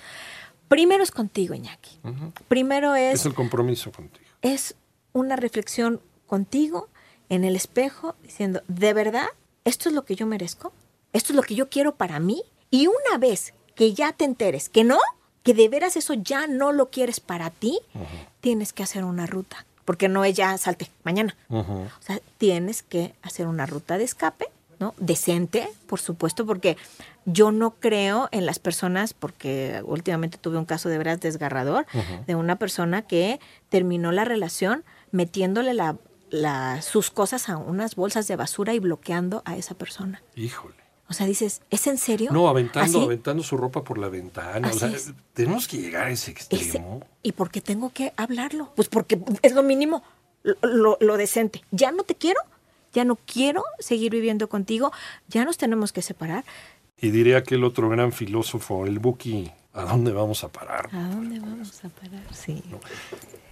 Primero 0.67 1.05
es 1.05 1.13
contigo, 1.13 1.55
Iñaki. 1.55 2.01
Primero 2.49 2.97
es, 2.97 3.21
Es 3.21 3.27
el 3.27 3.35
compromiso 3.35 3.93
contigo. 3.93 4.25
es 4.43 4.75
una 5.13 5.37
reflexión 5.37 6.01
contigo 6.27 6.89
en 7.29 7.45
el 7.45 7.55
espejo 7.55 8.17
diciendo, 8.25 8.63
¿de 8.67 8.93
verdad 8.95 9.27
esto 9.65 9.89
es 9.89 9.95
lo 9.95 10.05
que 10.05 10.17
yo 10.17 10.27
merezco? 10.27 10.73
¿Esto 11.17 11.33
es 11.33 11.37
lo 11.37 11.43
que 11.43 11.55
yo 11.55 11.69
quiero 11.69 11.95
para 11.95 12.21
mí? 12.21 12.43
Y 12.71 12.87
una 12.89 13.19
vez 13.19 13.55
que 13.75 13.95
ya 13.95 14.13
te 14.13 14.25
enteres 14.25 14.69
que 14.69 14.85
no, 14.85 14.99
que 15.43 15.55
de 15.55 15.69
veras 15.69 15.97
eso 15.97 16.15
ya 16.15 16.47
no 16.47 16.73
lo 16.73 16.91
quieres 16.91 17.21
para 17.21 17.51
ti, 17.51 17.79
tienes 18.41 18.73
que 18.73 18.83
hacer 18.83 19.05
una 19.05 19.27
ruta. 19.27 19.65
Porque 19.85 20.09
no 20.09 20.25
es 20.25 20.35
ya 20.35 20.59
salte 20.59 20.91
mañana. 21.05 21.37
O 21.49 22.03
sea, 22.03 22.19
tienes 22.39 22.83
que 22.83 23.15
hacer 23.23 23.47
una 23.47 23.67
ruta 23.67 23.99
de 23.99 24.05
escape, 24.05 24.49
¿no? 24.81 24.95
Decente, 24.99 25.69
por 25.87 26.01
supuesto, 26.01 26.45
porque 26.45 26.77
yo 27.25 27.53
no 27.53 27.71
creo 27.71 28.29
en 28.33 28.47
las 28.47 28.59
personas, 28.59 29.15
porque 29.15 29.81
últimamente 29.85 30.39
tuve 30.39 30.59
un 30.59 30.65
caso 30.65 30.89
de 30.89 30.99
veras 30.99 31.21
desgarrador, 31.21 31.87
de 32.27 32.35
una 32.35 32.57
persona 32.57 33.03
que 33.03 33.39
terminó 33.69 34.11
la 34.13 34.25
relación 34.25 34.83
metiéndole 35.13 35.73
la, 35.73 35.97
la- 36.31 36.83
sus 36.83 37.11
cosas 37.13 37.49
a 37.49 37.57
unas 37.57 37.95
bolsas 37.95 38.27
de 38.27 38.35
basura 38.35 38.75
y 38.75 38.81
bloqueando 38.81 39.43
a 39.45 39.57
esa 39.57 39.75
persona. 39.77 40.21
Híjole. 40.35 40.75
O 41.09 41.13
sea, 41.13 41.27
dices, 41.27 41.63
¿es 41.71 41.87
en 41.87 41.99
serio? 41.99 42.31
No, 42.33 42.49
aventando, 42.49 42.99
¿Así? 42.99 43.07
aventando 43.07 43.43
su 43.43 43.57
ropa 43.57 43.85
por 43.85 43.97
la 43.99 44.09
ventana. 44.09 44.69
O 44.69 44.73
sea, 44.73 44.89
es. 44.89 45.13
tenemos 45.35 45.69
que 45.69 45.77
llegar 45.79 46.07
a 46.07 46.11
ese 46.11 46.33
Ese- 46.33 46.55
extremo. 46.55 47.03
¿Y 47.23 47.33
por 47.33 47.51
qué 47.51 47.61
tengo 47.61 47.91
que 47.91 48.13
hablarlo? 48.17 48.73
Pues 48.75 48.89
porque 48.89 49.21
es 49.43 49.53
lo 49.53 49.63
mínimo, 49.63 50.03
lo, 50.43 50.57
lo- 50.63 50.99
lo 51.01 51.17
decente. 51.17 51.63
Ya 51.71 51.93
no 51.93 52.03
te 52.03 52.15
quiero, 52.17 52.41
ya 52.93 53.05
no 53.05 53.17
quiero 53.17 53.63
seguir 53.79 54.11
viviendo 54.11 54.49
contigo, 54.49 54.91
ya 55.29 55.45
nos 55.45 55.59
tenemos 55.59 55.93
que 55.93 56.03
separar. 56.03 56.45
Y 57.01 57.11
diría 57.11 57.39
aquel 57.39 57.63
otro 57.63 57.89
gran 57.89 58.11
filósofo, 58.11 58.87
el 58.87 58.99
Buki, 58.99 59.53
¿a 59.75 59.83
dónde 59.85 60.11
vamos 60.13 60.43
a 60.45 60.49
parar? 60.49 60.89
¿A 60.93 61.09
dónde 61.11 61.39
vamos 61.39 61.85
a 61.85 61.89
parar? 61.91 62.23
Sí. 62.35 62.65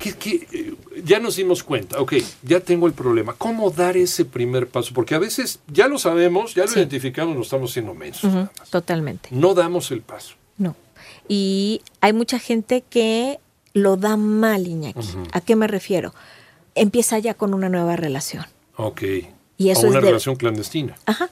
Que, 0.05 0.13
que, 0.13 0.47
eh, 0.53 0.75
ya 1.03 1.19
nos 1.19 1.37
dimos 1.37 1.63
cuenta, 1.63 1.99
ok, 1.99 2.13
ya 2.43 2.61
tengo 2.61 2.87
el 2.87 2.93
problema. 2.93 3.33
¿Cómo 3.39 3.71
dar 3.71 3.97
ese 3.97 4.27
primer 4.27 4.69
paso? 4.69 4.93
Porque 4.93 5.15
a 5.15 5.19
veces 5.19 5.61
ya 5.67 5.89
lo 5.89 5.99
sabemos, 5.99 6.55
ya 6.55 6.63
lo 6.65 6.69
Sí. 6.69 6.79
identificamos, 6.79 7.35
nos 7.37 7.47
estamos 7.47 7.73
siendo 7.73 7.95
mensos. 7.95 8.25
Nada 8.33 8.51
más. 8.59 8.69
Totalmente. 8.71 9.31
No 9.33 9.55
damos 9.55 9.91
el 9.91 10.03
paso. 10.03 10.35
No. 10.59 10.77
Y 11.27 11.81
hay 12.03 12.13
mucha 12.13 12.39
gente 12.39 12.83
que 12.91 13.39
lo 13.73 13.97
da 13.97 14.17
mal, 14.19 14.67
Iñaki. 14.67 15.01
¿A 15.33 15.41
qué 15.41 15.57
me 15.57 15.67
refiero? 15.69 16.13
Empieza 16.75 17.19
ya 17.19 17.33
con 17.33 17.55
una 17.55 17.69
nueva 17.71 17.97
relación. 17.97 18.45
Ok. 18.77 19.03
Y 19.57 19.71
eso 19.71 19.87
o 19.87 19.91
una 19.91 19.99
es 20.01 20.03
de- 20.05 20.11
relación 20.11 20.37
clandestina. 20.37 20.97
Ajá. 21.07 21.31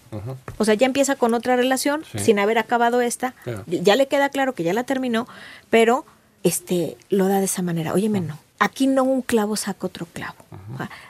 O 0.57 0.65
sea, 0.65 0.73
ya 0.75 0.87
empieza 0.87 1.17
con 1.17 1.35
otra 1.35 1.57
relación 1.57 2.05
Sí. 2.11 2.21
sin 2.21 2.39
haber 2.39 2.57
acabado 2.59 3.01
esta. 3.03 3.35
Ya 3.67 3.97
le 3.97 4.09
queda 4.09 4.31
claro 4.31 4.55
que 4.55 4.63
ya 4.63 4.73
la 4.73 4.85
terminó, 4.85 5.27
pero 5.69 6.07
este 6.43 6.97
lo 7.11 7.29
da 7.29 7.39
de 7.41 7.45
esa 7.45 7.63
manera. 7.63 7.93
Óyeme, 7.93 8.21
no. 8.21 8.39
Aquí 8.65 8.87
no 8.87 9.03
un 9.03 9.23
clavo 9.23 9.57
saca 9.57 9.89
otro 9.89 10.07
clavo. 10.13 10.37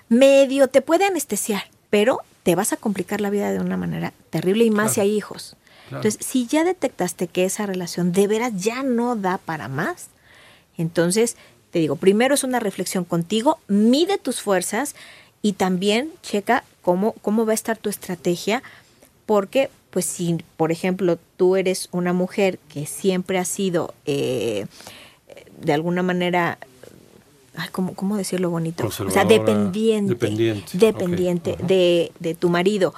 Medio 0.09 0.69
te 0.69 0.81
puede 0.81 1.05
anestesiar, 1.05 1.65
pero 1.91 2.21
te 2.45 2.55
vas 2.55 2.73
a 2.73 2.79
complicar 2.79 3.21
la 3.21 3.29
vida 3.29 3.53
de 3.53 3.59
una 3.61 3.77
manera 3.77 4.15
terrible 4.31 4.65
y 4.65 4.71
más 4.71 4.93
Claro. 4.93 4.95
si 4.95 5.01
hay 5.03 5.17
hijos. 5.17 5.57
Claro. 5.89 5.99
Entonces, 5.99 6.27
si 6.27 6.47
ya 6.47 6.65
detectaste 6.65 7.27
que 7.29 7.45
esa 7.45 7.67
relación 7.67 8.13
de 8.13 8.27
veras 8.27 8.53
ya 8.57 8.83
no 8.83 9.17
da 9.17 9.37
para 9.37 9.69
más, 9.69 10.07
entonces 10.79 11.37
te 11.71 11.79
digo, 11.79 11.97
primero 11.97 12.35
es 12.35 12.43
una 12.43 12.59
reflexión 12.59 13.05
contigo, 13.05 13.59
mide 13.69 14.17
tus 14.17 14.41
fuerzas 14.41 14.95
y 15.43 15.53
también 15.53 16.11
checa 16.23 16.65
cómo, 16.81 17.13
cómo 17.21 17.45
va 17.45 17.53
a 17.53 17.55
estar 17.55 17.77
tu 17.77 17.91
estrategia, 17.91 18.63
porque 19.27 19.69
pues 19.91 20.07
si, 20.07 20.39
por 20.57 20.73
ejemplo, 20.73 21.19
tú 21.37 21.57
eres 21.57 21.91
una 21.93 22.15
mujer 22.15 22.59
que 22.71 22.87
siempre 22.87 23.39
ha 23.39 23.45
sido 23.45 23.93
eh, 24.07 24.65
de 25.61 25.73
alguna 25.75 26.03
manera, 26.03 26.57
ay, 27.57 27.69
¿cómo, 27.73 27.95
cómo 27.95 28.17
decirlo 28.17 28.51
bonito? 28.51 28.87
O 28.87 28.91
sea, 29.11 29.25
dependiente, 29.25 30.15
dependiente, 30.15 30.79
dependiente 30.79 31.57
de, 31.63 32.13
de 32.19 32.35
tu 32.35 32.49
marido. 32.49 32.95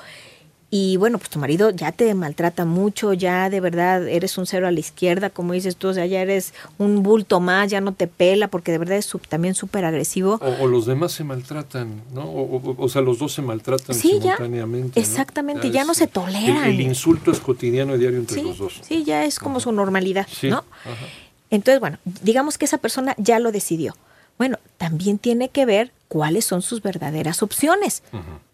Y 0.70 0.96
bueno, 0.96 1.18
pues 1.18 1.30
tu 1.30 1.38
marido 1.38 1.70
ya 1.70 1.92
te 1.92 2.12
maltrata 2.14 2.64
mucho, 2.64 3.12
ya 3.12 3.48
de 3.48 3.60
verdad 3.60 4.08
eres 4.08 4.36
un 4.38 4.44
cero 4.46 4.66
a 4.66 4.72
la 4.72 4.80
izquierda, 4.80 5.30
como 5.30 5.52
dices 5.52 5.76
tú, 5.76 5.86
o 5.88 5.94
sea, 5.94 6.04
ya 6.06 6.20
eres 6.20 6.52
un 6.78 7.04
bulto 7.04 7.38
más, 7.38 7.70
ya 7.70 7.80
no 7.80 7.92
te 7.92 8.08
pela, 8.08 8.48
porque 8.48 8.72
de 8.72 8.78
verdad 8.78 8.96
es 8.96 9.08
también 9.28 9.54
súper 9.54 9.84
agresivo. 9.84 10.40
O, 10.42 10.64
o 10.64 10.66
los 10.66 10.84
demás 10.86 11.12
se 11.12 11.22
maltratan, 11.22 12.02
¿no? 12.12 12.22
O, 12.24 12.56
o- 12.56 12.74
o 12.76 12.88
sea, 12.88 13.02
los 13.02 13.20
dos 13.20 13.32
se 13.32 13.40
maltratan 13.42 13.94
Sí, 13.94 14.14
ya. 14.14 14.34
simultáneamente. 14.34 14.98
¿no? 14.98 15.06
Exactamente, 15.06 15.70
ya 15.70 15.84
no 15.84 15.94
se 15.94 16.08
toleran. 16.08 16.64
El, 16.64 16.80
insulto 16.80 17.30
es 17.30 17.38
cotidiano 17.38 17.94
y 17.94 17.98
diario 17.98 18.18
entre 18.18 18.34
Sí, 18.40 18.42
los 18.42 18.58
dos. 18.58 18.80
sí, 18.82 19.04
ya 19.04 19.24
es 19.26 19.38
como 19.38 19.60
su 19.60 19.70
normalidad, 19.70 20.26
Sí, 20.28 20.48
¿no? 20.48 20.64
ajá. 20.84 21.06
Entonces, 21.50 21.78
bueno, 21.78 21.98
digamos 22.22 22.58
que 22.58 22.64
esa 22.64 22.78
persona 22.78 23.14
ya 23.16 23.38
lo 23.38 23.52
decidió. 23.52 23.94
Bueno, 24.38 24.58
también 24.78 25.18
tiene 25.18 25.48
que 25.48 25.66
ver 25.66 25.92
cuáles 26.08 26.44
son 26.44 26.62
sus 26.62 26.82
verdaderas 26.82 27.42
opciones, 27.42 28.02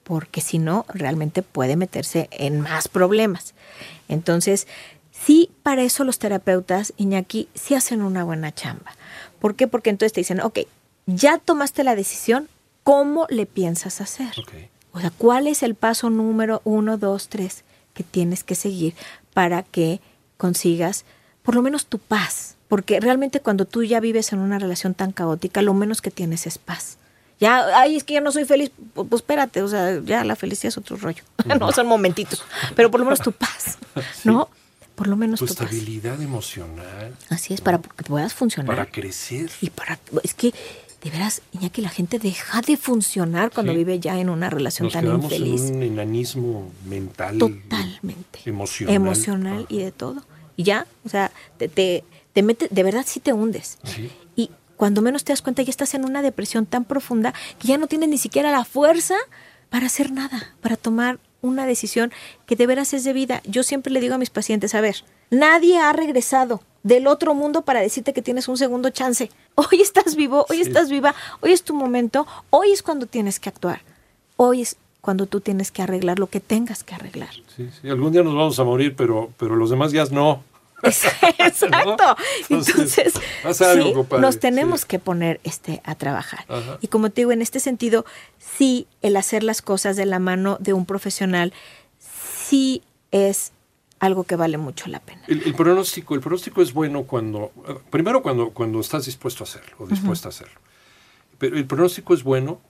porque 0.03 0.41
si 0.41 0.59
no, 0.59 0.85
realmente 0.89 1.43
puede 1.43 1.77
meterse 1.77 2.29
en 2.33 2.61
más 2.61 2.89
problemas. 2.89 3.55
Entonces, 4.09 4.67
sí, 5.13 5.51
para 5.63 5.83
eso 5.83 6.05
los 6.05 6.19
terapeutas, 6.19 6.93
Iñaki, 6.97 7.49
sí 7.55 7.75
hacen 7.75 8.03
una 8.03 8.25
buena 8.25 8.53
chamba. 8.53 8.93
¿Por 9.39 9.55
qué? 9.55 9.67
Porque 9.67 9.91
entonces 9.91 10.13
te 10.13 10.21
dicen, 10.21 10.41
ok, 10.41 10.61
ya 11.07 11.39
tomaste 11.39 11.85
la 11.85 11.95
decisión, 11.95 12.49
¿cómo 12.83 13.27
le 13.31 13.47
piensas 13.47 14.01
hacer? 14.01 14.33
O 14.93 15.01
sea, 15.01 15.11
¿cuál 15.11 15.47
es 15.47 15.63
el 15.63 15.75
paso 15.75 16.11
número 16.11 16.61
uno, 16.65 16.99
dos, 16.99 17.29
tres 17.29 17.65
que 17.95 18.05
tienes 18.05 18.45
que 18.45 18.55
seguir 18.55 18.95
para 19.33 19.63
que 19.63 20.01
consigas 20.37 21.05
por 21.43 21.55
lo 21.55 21.63
menos 21.63 21.87
tu 21.87 21.99
paz? 21.99 22.57
Porque 22.69 23.01
realmente 23.01 23.41
cuando 23.41 23.65
tú 23.65 23.83
ya 23.83 23.99
vives 24.01 24.33
en 24.33 24.39
una 24.39 24.59
relación 24.59 24.95
tan 24.95 25.13
caótica, 25.13 25.61
lo 25.63 25.75
menos 25.75 26.01
que 26.03 26.11
tienes 26.11 26.47
es 26.47 26.59
paz. 26.59 26.97
Ya, 27.41 27.79
ay, 27.81 27.97
es 27.97 28.05
que 28.05 28.15
ya 28.15 28.21
no 28.21 28.31
soy 28.33 28.45
feliz. 28.45 28.71
Pues, 28.95 29.09
pues 29.09 29.21
espérate, 29.23 29.63
o 29.63 29.69
sea, 29.69 30.01
ya 30.05 30.25
la 30.25 30.37
felicidad 30.37 30.69
es 30.69 30.79
otro 30.79 30.97
rollo. 30.97 31.23
no, 31.59 31.73
son 31.73 31.87
momentitos. 31.87 32.45
Pero 32.77 32.91
por 32.91 33.01
lo 33.01 33.07
menos 33.07 33.21
tu 33.21 33.33
paz, 33.33 33.79
¿no? 34.25 34.49
Por 34.95 35.09
lo 35.09 35.17
menos 35.17 35.41
Tu 35.41 35.47
tu, 35.47 35.55
paz. 35.55 35.63
estabilidad 35.65 36.21
emocional 36.21 37.17
Así 37.31 37.55
es, 37.55 37.63
para 37.63 37.79
que 37.79 38.05
puedas 38.05 38.35
funcionar. 38.35 38.67
para 38.77 38.87
crecer. 38.91 39.51
Y 39.63 39.71
para, 39.71 39.99
es 40.23 40.35
que, 40.35 40.53
de 41.03 41.11
veras, 41.11 41.41
Iñaki, 41.53 41.81
la 41.81 41.89
gente 41.89 42.19
deja 42.19 42.61
de 42.61 42.77
funcionar 42.77 43.51
cuando 43.51 43.73
Sí. 43.73 43.79
vive 43.79 43.99
ya 43.99 44.21
en 44.21 44.29
una 44.29 44.51
relación 44.51 44.85
Nos 44.87 44.93
tan 44.93 45.07
infeliz. 45.07 45.63
en 45.71 45.77
un 45.77 45.83
enanismo 45.85 46.71
mental. 46.87 47.39
Totalmente. 47.39 48.41
Emocional. 48.45 48.95
Emocional 48.95 49.67
y 49.71 49.79
de 49.79 49.91
todo. 49.93 50.23
Y 50.61 50.63
ya, 50.63 50.87
o 51.07 51.09
sea, 51.09 51.31
te, 51.57 51.69
te, 51.69 52.05
te 52.35 52.43
mete, 52.43 52.69
de 52.71 52.83
verdad 52.83 53.05
sí 53.07 53.19
te 53.19 53.33
hundes. 53.33 53.79
Sí. 53.83 54.11
Y 54.37 54.51
cuando 54.77 55.01
menos 55.01 55.25
te 55.25 55.33
das 55.33 55.41
cuenta, 55.41 55.63
ya 55.63 55.71
estás 55.71 55.95
en 55.95 56.05
una 56.05 56.21
depresión 56.21 56.67
tan 56.67 56.85
profunda 56.85 57.33
que 57.59 57.69
ya 57.69 57.79
no 57.79 57.87
tienes 57.87 58.11
ni 58.11 58.19
siquiera 58.19 58.51
la 58.51 58.67
fuerza 58.67 59.15
para 59.71 59.87
hacer 59.87 60.13
nada, 60.13 60.55
para 60.61 60.77
tomar 60.77 61.19
una 61.41 61.65
decisión 61.65 62.13
que 62.45 62.57
de 62.57 62.67
veras 62.67 62.93
es 62.93 63.05
de 63.05 63.15
vida. 63.15 63.41
Yo 63.47 63.63
siempre 63.63 63.91
le 63.91 64.01
digo 64.03 64.17
a 64.17 64.19
mis 64.19 64.29
pacientes, 64.29 64.75
a 64.75 64.83
ver, 64.83 64.97
nadie 65.31 65.79
ha 65.79 65.95
regresado 65.95 66.61
del 66.83 67.07
otro 67.07 67.33
mundo 67.35 67.63
para 67.63 67.81
decirte 67.81 68.13
que 68.13 68.21
tienes 68.21 68.47
un 68.47 68.59
segundo 68.59 68.91
chance. 68.91 69.31
Hoy 69.55 69.81
estás 69.81 70.15
vivo, 70.15 70.45
hoy 70.51 70.57
Sí. 70.57 70.63
estás 70.65 70.91
viva, 70.91 71.15
hoy 71.41 71.53
es 71.53 71.63
tu 71.63 71.73
momento, 71.73 72.27
hoy 72.51 72.73
es 72.73 72.83
cuando 72.83 73.07
tienes 73.07 73.41
que 73.41 73.49
actuar. 73.49 73.81
Hoy 74.37 74.61
es 74.61 74.77
cuando 75.01 75.25
tú 75.25 75.41
tienes 75.41 75.71
que 75.73 75.81
arreglar 75.81 76.19
lo 76.19 76.27
que 76.27 76.41
tengas 76.41 76.85
que 76.85 76.95
arreglar. 76.95 77.31
Sí, 77.57 77.71
sí. 77.81 77.89
Algún 77.89 78.13
día 78.13 78.23
nos 78.23 78.35
vamos 78.35 78.59
a 78.59 78.65
morir, 78.65 78.95
pero, 78.95 79.31
pero 79.39 79.57
los 79.57 79.71
demás 79.71 79.93
días 79.93 80.13
no. 80.13 80.43
Exacto. 81.39 82.17
Entonces, 82.49 82.75
Entonces, 82.75 83.15
haz 83.45 83.61
algo, 83.63 84.07
sí, 84.09 84.17
nos 84.19 84.41
tenemos 84.41 84.83
sí. 84.83 84.87
que 84.89 84.99
poner 84.99 85.41
este 85.45 85.81
a 85.85 85.95
trabajar. 85.95 86.45
Ajá. 86.49 86.79
Y 86.81 86.89
como 86.89 87.11
te 87.11 87.23
digo, 87.23 87.33
en 87.33 87.43
este 87.43 87.61
sentido, 87.61 88.05
sí, 88.39 88.87
el 89.03 89.17
hacer 89.17 89.43
las 89.43 89.63
cosas 89.63 89.97
de 89.97 90.07
la 90.07 90.19
mano 90.19 90.57
de 90.61 90.73
un 90.73 90.87
profesional, 90.87 91.53
sí 91.99 92.83
es 93.11 93.53
algo 93.99 94.25
que 94.25 94.37
vale 94.37 94.59
mucho 94.59 94.89
la 94.89 95.01
pena. 95.01 95.23
El, 95.29 95.43
el 95.43 95.55
pronóstico, 95.55 96.15
el 96.15 96.21
pronóstico 96.21 96.63
es 96.63 96.73
bueno 96.73 97.05
cuando, 97.05 97.53
eh, 97.69 97.77
primero 97.91 98.23
cuando, 98.23 98.51
cuando 98.51 98.81
estás 98.81 99.05
dispuesto 99.05 99.45
a 99.45 99.47
hacerlo 99.47 99.77
o 99.79 99.87
dispuesta 99.87 100.29
a 100.29 100.31
hacerlo. 100.31 100.59
Pero 101.39 101.57
el 101.57 101.67
pronóstico 101.67 102.15
es 102.15 102.23
bueno 102.23 102.61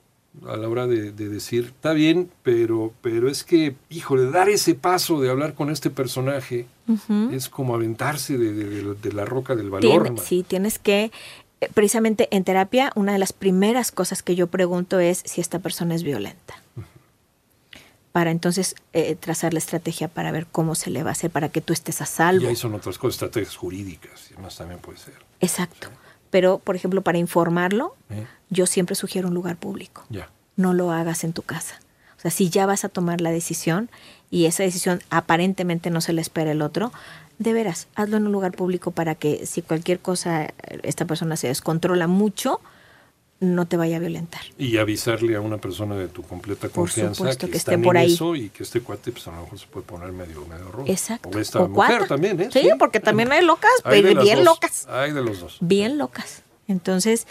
a 0.46 0.56
la 0.56 0.68
hora 0.68 0.87
de, 0.87 1.10
de 1.12 1.28
decir, 1.28 1.72
está 1.75 1.92
bien, 1.92 2.30
pero, 2.42 2.92
pero 3.02 3.28
es 3.28 3.42
que, 3.44 3.75
híjole, 3.88 4.30
dar 4.30 4.49
ese 4.49 4.75
paso 4.75 5.20
de 5.20 5.28
hablar 5.30 5.54
con 5.54 5.70
este 5.70 5.90
personaje 5.90 6.66
es 7.32 7.49
como 7.49 7.75
aventarse 7.75 8.37
de, 8.38 8.52
de- 8.52 8.64
de- 8.82 8.94
de 8.94 9.12
la 9.12 9.25
roca 9.25 9.54
del 9.54 9.70
valor. 9.70 10.04
Man. 10.12 10.18
sí, 10.18 10.44
tienes 10.46 10.78
que, 10.78 11.10
eh, 11.60 11.68
precisamente 11.75 12.28
en 12.30 12.44
terapia, 12.44 12.90
una 12.96 13.12
de 13.12 13.18
las 13.18 13.32
primeras 13.32 13.92
cosas 13.92 14.22
que 14.22 14.34
yo 14.34 14.46
pregunto 14.46 14.99
es 15.00 15.22
si 15.25 15.40
esta 15.40 15.58
persona 15.58 15.94
es 15.94 16.02
violenta. 16.04 16.54
Para 18.12 18.32
entonces 18.32 18.75
eh, 18.92 19.14
trazar 19.14 19.52
la 19.52 19.60
estrategia 19.60 20.08
para 20.08 20.32
ver 20.32 20.46
cómo 20.50 20.75
se 20.75 20.90
le 20.90 21.04
va 21.04 21.10
a 21.10 21.12
hacer 21.12 21.30
para 21.30 21.49
que 21.49 21.60
tú 21.60 21.72
estés 21.72 22.00
a 22.00 22.06
salvo. 22.06 22.42
Y 22.44 22.49
ahí 22.49 22.56
son 22.56 22.75
otras 22.75 22.99
cosas, 22.99 23.14
estrategias 23.16 23.54
jurídicas 23.56 24.30
y 24.30 24.34
demás 24.34 24.56
también 24.56 24.80
puede 24.80 24.99
ser. 24.99 25.14
Exacto. 25.40 25.88
Pero, 26.30 26.58
por 26.58 26.76
ejemplo, 26.76 27.02
para 27.02 27.18
informarlo, 27.18 27.94
¿eh? 28.08 28.26
yo 28.49 28.66
siempre 28.66 28.94
sugiero 28.94 29.28
un 29.28 29.34
lugar 29.34 29.56
público. 29.56 30.04
No 30.56 30.75
lo 30.75 30.92
hagas 30.92 31.25
en 31.25 31.32
tu 31.32 31.42
casa. 31.42 31.80
O 32.16 32.20
sea, 32.20 32.30
si 32.30 32.50
ya 32.50 32.66
vas 32.66 32.84
a 32.84 32.88
tomar 32.88 33.20
la 33.20 33.30
decisión 33.30 33.90
y 34.30 34.44
esa 34.44 34.62
decisión 34.62 35.00
aparentemente 35.10 35.90
no 35.90 36.00
se 36.00 36.12
le 36.12 36.20
espera 36.20 36.52
el 36.52 36.62
otro, 36.62 36.92
de 37.38 37.54
veras, 37.54 37.88
hazlo 37.94 38.18
en 38.18 38.26
un 38.26 38.32
lugar 38.32 38.52
público 38.52 38.90
para 38.90 39.14
que 39.14 39.46
si 39.46 39.62
cualquier 39.62 40.00
cosa, 40.00 40.44
eh, 40.44 40.52
esta 40.82 41.06
persona 41.06 41.37
se 41.37 41.49
descontrola 41.49 42.06
mucho, 42.06 42.60
no 43.40 43.66
te 43.66 43.76
vaya 43.76 43.97
a 43.97 43.99
violentar. 43.99 44.42
Y 44.59 44.76
avisarle 44.76 45.35
a 45.35 45.40
una 45.40 45.59
persona 45.59 45.97
de 45.97 46.09
tu 46.09 46.23
completa 46.23 46.68
confianza 46.68 47.35
que, 47.37 47.56
esté 47.56 47.78
por 47.78 47.97
ahí. 47.97 48.12
eso 48.12 48.37
y 48.37 48.50
que 48.50 48.62
este 48.62 48.82
cuate 48.82 49.12
pues 49.12 49.26
a 49.28 49.32
lo 49.32 49.42
mejor 49.42 49.59
se 49.59 49.66
puede 49.66 49.87
poner 49.87 50.12
medio, 50.12 50.44
medio 50.47 50.70
rojo. 50.70 50.85
Exacto. 50.87 51.30
O 51.30 51.38
esta 51.38 51.61
O 51.61 51.68
mujer 51.68 51.99
cuata. 51.99 52.06
también, 52.06 52.40
¿eh? 52.40 52.49
Sí, 52.52 52.68
porque 52.78 53.00
también 53.00 53.32
hay 53.32 53.44
locas, 53.44 53.70
Hay 53.85 54.02
bien 54.02 54.44
locas. 54.44 54.87
Hay 54.88 55.12
de 55.12 55.23
los 55.23 55.40
dos. 55.40 55.56
bien 55.61 55.97
locas. 55.97 56.42
Entonces, 56.68 57.26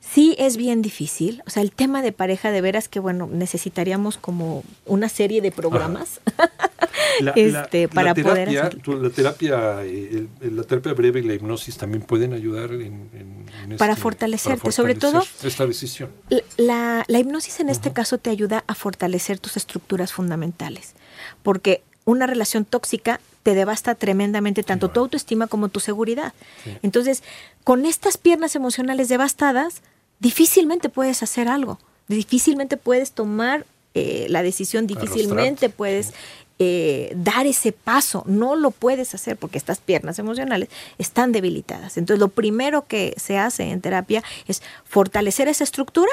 sí 0.00 0.34
es 0.38 0.56
bien 0.56 0.82
difícil. 0.82 1.42
O 1.46 1.50
sea, 1.50 1.62
el 1.62 1.70
tema 1.70 2.02
de 2.02 2.12
pareja, 2.12 2.50
de 2.50 2.60
veras 2.60 2.88
que, 2.88 2.98
bueno, 3.00 3.28
necesitaríamos 3.30 4.18
como 4.18 4.64
una 4.84 5.08
serie 5.08 5.40
de 5.40 5.52
programas. 5.52 6.20
La, 7.20 7.32
Este, 7.32 7.88
para 7.88 8.14
poder 8.14 8.48
terapia, 8.48 8.70
tu- 8.82 8.94
la 9.00 9.10
terapia, 9.10 9.84
eh, 9.84 10.26
el- 10.40 10.56
la 10.56 10.62
terapia 10.62 10.92
breve 10.94 11.20
y 11.20 11.22
la 11.24 11.34
hipnosis 11.34 11.76
también 11.76 12.02
pueden 12.02 12.32
ayudar 12.32 12.72
en, 12.72 12.80
en- 12.82 13.46
en 13.70 13.76
Para 13.76 13.92
este- 13.92 14.02
fortalecerte, 14.02 14.72
sobre 14.72 14.94
todo- 14.94 15.22
esta 15.42 15.66
decisión. 15.66 16.10
La- 16.56 17.04
hipnosis 17.08 17.60
en 17.60 17.68
este 17.68 17.92
caso 17.92 18.18
te 18.18 18.30
ayuda 18.30 18.64
a 18.66 18.74
fortalecer 18.74 19.38
tus 19.38 19.56
estructuras 19.56 20.12
fundamentales, 20.12 20.94
porque 21.42 21.82
una 22.04 22.26
relación 22.26 22.64
tóxica 22.64 23.20
te 23.42 23.54
devasta 23.54 23.94
tremendamente 23.94 24.62
tanto 24.62 24.88
tu 24.88 25.00
autoestima 25.00 25.46
como 25.46 25.68
tu 25.68 25.80
seguridad. 25.80 26.32
Sí. 26.64 26.70
Entonces, 26.82 27.22
con 27.64 27.86
estas 27.86 28.16
piernas 28.16 28.54
emocionales 28.56 29.08
devastadas, 29.08 29.82
difícilmente 30.20 30.88
puedes 30.88 31.22
hacer 31.22 31.48
algo, 31.48 31.78
difícilmente 32.08 32.76
puedes 32.76 33.12
tomar 33.12 33.66
eh, 33.94 34.26
la 34.30 34.42
decisión, 34.42 34.86
difícilmente 34.86 35.68
puedes 35.68 36.14
eh, 36.64 37.12
dar 37.16 37.46
ese 37.46 37.72
paso, 37.72 38.22
no 38.26 38.54
lo 38.54 38.70
puedes 38.70 39.14
hacer 39.14 39.36
porque 39.36 39.58
estas 39.58 39.80
piernas 39.80 40.20
emocionales 40.20 40.68
están 40.96 41.32
debilitadas. 41.32 41.96
Entonces, 41.96 42.20
lo 42.20 42.28
primero 42.28 42.86
que 42.86 43.14
se 43.16 43.36
hace 43.36 43.70
en 43.70 43.80
terapia 43.80 44.22
es 44.46 44.62
fortalecer 44.84 45.48
esa 45.48 45.64
estructura 45.64 46.12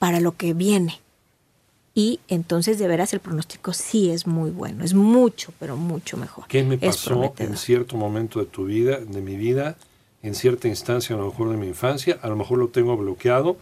para 0.00 0.18
lo 0.18 0.36
que 0.36 0.54
viene. 0.54 1.00
Y 1.94 2.18
entonces, 2.26 2.80
de 2.80 2.88
veras, 2.88 3.12
el 3.12 3.20
pronóstico 3.20 3.72
sí 3.72 4.10
es 4.10 4.26
muy 4.26 4.50
bueno, 4.50 4.84
es 4.84 4.92
mucho, 4.92 5.52
pero 5.60 5.76
mucho 5.76 6.16
mejor. 6.16 6.46
¿Qué 6.48 6.64
me 6.64 6.78
pasó 6.78 7.32
en 7.38 7.56
cierto 7.56 7.96
momento 7.96 8.40
de 8.40 8.46
tu 8.46 8.64
vida, 8.64 8.98
de 8.98 9.20
mi 9.22 9.36
vida, 9.36 9.76
en 10.22 10.34
cierta 10.34 10.66
instancia, 10.66 11.14
a 11.14 11.18
lo 11.18 11.26
mejor 11.26 11.50
de 11.50 11.56
mi 11.56 11.68
infancia, 11.68 12.18
a 12.22 12.28
lo 12.28 12.34
mejor 12.34 12.58
lo 12.58 12.68
tengo 12.68 12.96
bloqueado, 12.96 13.56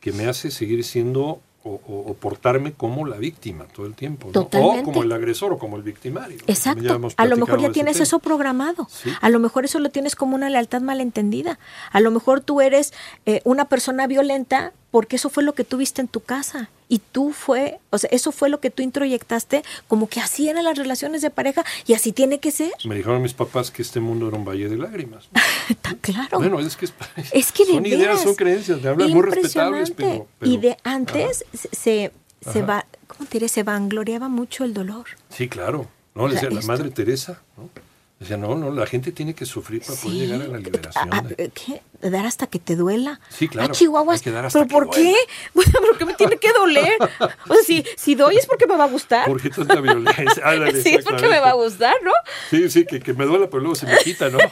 que 0.00 0.12
me 0.12 0.26
hace 0.26 0.50
seguir 0.50 0.84
siendo 0.84 1.40
o, 1.66 1.80
o- 1.86 2.10
o 2.10 2.14
portarme 2.14 2.72
como 2.72 3.06
la 3.06 3.16
víctima 3.16 3.64
todo 3.74 3.86
el 3.86 3.94
tiempo. 3.94 4.28
O 4.34 4.82
como 4.84 5.02
el 5.02 5.12
agresor 5.12 5.52
o 5.52 5.58
como 5.58 5.76
el 5.76 5.82
victimario. 5.82 6.38
Exacto. 6.46 7.00
A 7.16 7.26
lo 7.26 7.36
mejor 7.36 7.60
ya 7.60 7.72
tienes 7.72 7.94
tema. 7.94 8.02
eso 8.04 8.18
programado. 8.20 8.86
Sí. 8.90 9.10
A 9.20 9.28
lo 9.30 9.38
mejor 9.40 9.64
eso 9.64 9.78
lo 9.78 9.90
tienes 9.90 10.14
como 10.14 10.34
una 10.36 10.48
lealtad 10.48 10.80
malentendida. 10.80 11.58
A 11.90 12.00
lo 12.00 12.10
mejor 12.10 12.40
tú 12.40 12.60
eres 12.60 12.92
eh, 13.26 13.40
una 13.44 13.66
persona 13.66 14.06
violenta 14.06 14.72
porque 14.90 15.16
eso 15.16 15.28
fue 15.28 15.42
lo 15.42 15.54
que 15.54 15.64
tú 15.64 15.76
viste 15.76 16.00
en 16.00 16.08
tu 16.08 16.20
casa. 16.20 16.70
Y 16.88 17.00
tú 17.00 17.32
fue, 17.32 17.80
o 17.90 17.98
sea, 17.98 18.08
eso 18.12 18.30
fue 18.30 18.48
lo 18.48 18.60
que 18.60 18.70
tú 18.70 18.82
introyectaste 18.82 19.62
como 19.88 20.08
que 20.08 20.20
así 20.20 20.48
eran 20.48 20.64
las 20.64 20.78
relaciones 20.78 21.20
de 21.20 21.30
pareja 21.30 21.64
y 21.86 21.94
así 21.94 22.12
tiene 22.12 22.38
que 22.38 22.50
ser. 22.52 22.70
Me 22.84 22.94
dijeron 22.94 23.20
mis 23.22 23.34
papás 23.34 23.70
que 23.72 23.82
este 23.82 23.98
mundo 23.98 24.28
era 24.28 24.36
un 24.36 24.44
valle 24.44 24.68
de 24.68 24.76
lágrimas. 24.76 25.28
Está 25.68 25.94
claro. 26.00 26.38
Bueno, 26.38 26.60
es 26.60 26.76
que 26.76 26.84
es, 26.84 26.94
Es 27.32 27.50
que 27.52 27.64
son 27.64 27.84
ideas, 27.84 28.22
son 28.22 28.34
creencias, 28.36 28.82
de 28.82 28.88
hablar 28.88 29.08
muy 29.08 29.22
respetables, 29.22 29.90
pero, 29.90 30.28
y 30.42 30.58
de 30.58 30.76
antes 30.84 31.44
se, 31.52 31.68
se, 31.74 32.12
se 32.40 32.58
Ajá. 32.60 32.60
va, 32.66 32.86
¿cómo 33.08 33.24
te 33.28 33.38
diré? 33.38 33.48
Se 33.48 33.62
vangloriaba 33.64 34.28
mucho 34.28 34.64
el 34.64 34.72
dolor. 34.72 35.06
Sí, 35.30 35.48
claro. 35.48 35.88
No, 36.14 36.22
O 36.22 36.28
le 36.28 36.34
sea, 36.34 36.42
decía 36.44 36.54
la 36.54 36.60
esto- 36.60 36.72
Madre 36.72 36.90
Teresa, 36.90 37.42
¿no? 37.56 37.68
Decía, 38.18 38.38
no, 38.38 38.54
no, 38.54 38.70
la 38.70 38.86
gente 38.86 39.12
tiene 39.12 39.34
que 39.34 39.44
sufrir 39.44 39.82
para 39.82 39.94
poder 40.00 40.16
llegar 40.16 40.40
a 40.40 40.46
la 40.48 40.56
liberación. 40.56 41.08
Ah, 41.12 41.22
ah, 41.28 41.34
¿Qué? 41.52 41.82
Dar 42.08 42.24
hasta 42.24 42.46
que 42.46 42.58
te 42.58 42.74
duela. 42.74 43.20
Sí, 43.28 43.46
claro. 43.46 43.68
Ah, 43.68 43.72
Chihuahuas. 43.76 44.20
Hay 44.20 44.24
que 44.24 44.30
dar 44.30 44.46
hasta 44.46 44.58
¿Pero 44.64 44.68
que 44.68 44.72
por 44.74 44.86
duela. 44.96 45.10
qué? 45.26 45.32
Bueno, 45.52 45.72
¿por 45.86 45.98
qué 45.98 46.04
me 46.06 46.14
tiene 46.14 46.36
que 46.38 46.50
doler? 46.54 46.96
O 47.20 47.54
sea, 47.54 47.62
si, 47.66 47.84
si 47.96 48.14
doy 48.14 48.36
es 48.38 48.46
porque 48.46 48.66
me 48.66 48.74
va 48.76 48.84
a 48.84 48.88
gustar. 48.88 49.26
¿Por 49.26 49.40
qué 49.42 49.50
tanta 49.50 49.80
violencia? 49.82 50.24
Ándale, 50.44 50.82
sí, 50.82 50.94
es 50.94 51.04
porque 51.04 51.28
me 51.28 51.40
va 51.40 51.50
a 51.50 51.54
gustar, 51.54 51.94
¿no? 52.02 52.12
Sí, 52.48 52.70
sí, 52.70 52.86
que, 52.86 53.00
que 53.00 53.12
me 53.12 53.26
duela, 53.26 53.50
pero 53.50 53.60
luego 53.60 53.74
se 53.74 53.84
me 53.86 53.98
quita, 53.98 54.30
¿no? 54.30 54.38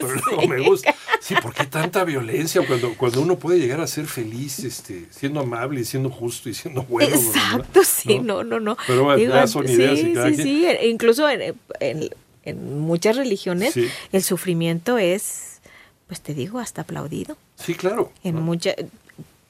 Pero 0.00 0.14
luego 0.14 0.46
me 0.46 0.60
gusta. 0.60 0.94
Sí, 1.20 1.34
¿por 1.42 1.52
qué 1.52 1.66
tanta 1.66 2.04
violencia 2.04 2.64
cuando, 2.64 2.94
cuando 2.94 3.20
uno 3.20 3.36
puede 3.36 3.58
llegar 3.58 3.80
a 3.80 3.86
ser 3.88 4.06
feliz, 4.06 4.60
este, 4.60 5.06
siendo 5.10 5.40
amable 5.40 5.80
y 5.80 5.84
siendo 5.84 6.08
justo 6.08 6.48
y 6.48 6.54
siendo 6.54 6.84
bueno? 6.84 7.16
Exacto, 7.16 7.82
sí, 7.82 8.20
no, 8.20 8.44
no, 8.44 8.60
no. 8.60 8.76
Pero 8.86 9.02
bueno, 9.02 9.20
ya 9.34 9.48
son 9.48 9.68
ideas 9.68 9.98
sí, 9.98 10.10
y 10.10 10.14
cada 10.14 10.28
sí, 10.28 10.34
quien. 10.36 10.46
sí, 10.46 10.66
e- 10.66 10.86
incluso 10.88 11.28
en, 11.28 11.56
en- 11.80 12.10
en 12.50 12.80
muchas 12.80 13.16
religiones 13.16 13.74
Sí. 13.74 13.88
el 14.12 14.22
sufrimiento 14.22 14.98
es, 14.98 15.60
pues 16.06 16.20
te 16.20 16.34
digo, 16.34 16.58
hasta 16.58 16.82
aplaudido. 16.82 17.36
Sí, 17.56 17.74
claro. 17.74 18.12
En 18.24 18.36
mucha, 18.36 18.74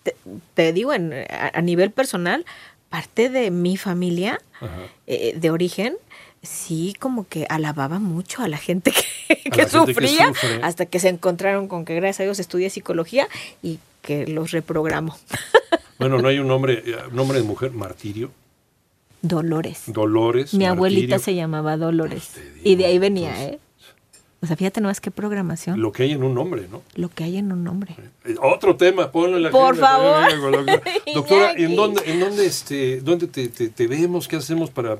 te, 0.03 0.17
te 0.55 0.73
digo, 0.73 0.93
en, 0.93 1.13
a, 1.13 1.51
a 1.55 1.61
nivel 1.63 1.91
personal, 1.91 2.45
parte 2.89 3.29
de 3.29 3.51
mi 3.51 3.77
familia 3.77 4.41
eh, 5.07 5.35
de 5.37 5.51
origen, 5.51 5.97
sí 6.43 6.95
como 6.99 7.27
que 7.29 7.47
alababa 7.51 7.99
mucho 7.99 8.43
a 8.43 8.49
la 8.49 8.57
gente 8.59 8.93
que, 9.29 9.37
que 9.37 9.51
la 9.51 9.69
gente 9.69 9.93
que 9.93 9.93
sufría, 9.93 10.29
sufre. 10.29 10.61
hasta 10.63 10.87
que 10.87 10.99
se 11.01 11.09
encontraron 11.09 11.69
con 11.69 11.85
que 11.85 11.95
gracias 11.95 12.21
a 12.21 12.25
Dios 12.25 12.39
estudié 12.39 12.71
psicología 12.71 13.29
y 13.63 13.79
que 14.03 14.27
los 14.27 14.53
reprogramó. 14.53 15.17
Bueno, 15.99 16.19
no 16.23 16.29
hay 16.29 16.39
un 16.39 16.47
nombre, 16.49 16.83
eh, 16.87 16.97
nombre 17.13 17.39
de 17.39 17.45
mujer, 17.45 17.73
martirio, 17.73 18.31
Dolores. 19.23 19.83
Dolores. 19.87 20.55
Mi 20.55 20.65
abuelita 20.67 21.19
se 21.19 21.35
llamaba 21.35 21.77
Dolores. 21.77 22.31
Digo, 22.37 22.57
Y 22.65 22.77
de 22.77 22.87
ahí 22.87 22.99
venía, 22.99 23.31
entonces, 23.31 23.55
¿eh? 23.55 23.59
O 24.41 24.47
sea, 24.47 24.55
fíjate 24.55 24.81
nomás 24.81 25.01
qué 25.01 25.11
programación. 25.11 25.79
Lo, 25.81 25.89
Lo 25.89 25.93
que 25.93 26.05
hay 26.05 26.13
en 26.13 26.23
un 26.23 26.33
nombre, 26.35 26.69
¿no? 26.71 26.83
que 27.09 27.25
hay 27.25 27.39
en 27.39 27.51
un 27.51 27.65
nombre. 27.65 27.97
Eh, 28.25 28.37
Otro 28.41 28.77
tema, 28.77 29.11
ponlo 29.11 29.37
en 29.37 29.43
la 29.43 29.51
Por 29.51 29.73
agenda, 29.73 29.89
favor. 29.89 30.53
Doctora, 30.53 30.83
Doctora, 31.15 31.53
¿en 31.57 31.75
dónde, 31.75 32.03
en 32.07 32.21
dónde, 32.21 32.47
este, 32.47 33.01
dónde 33.01 33.27
te, 33.27 33.49
te- 33.49 33.69
te 33.71 33.87
vemos? 33.89 34.29
¿Qué 34.29 34.37
hacemos 34.37 34.71
para 34.71 34.99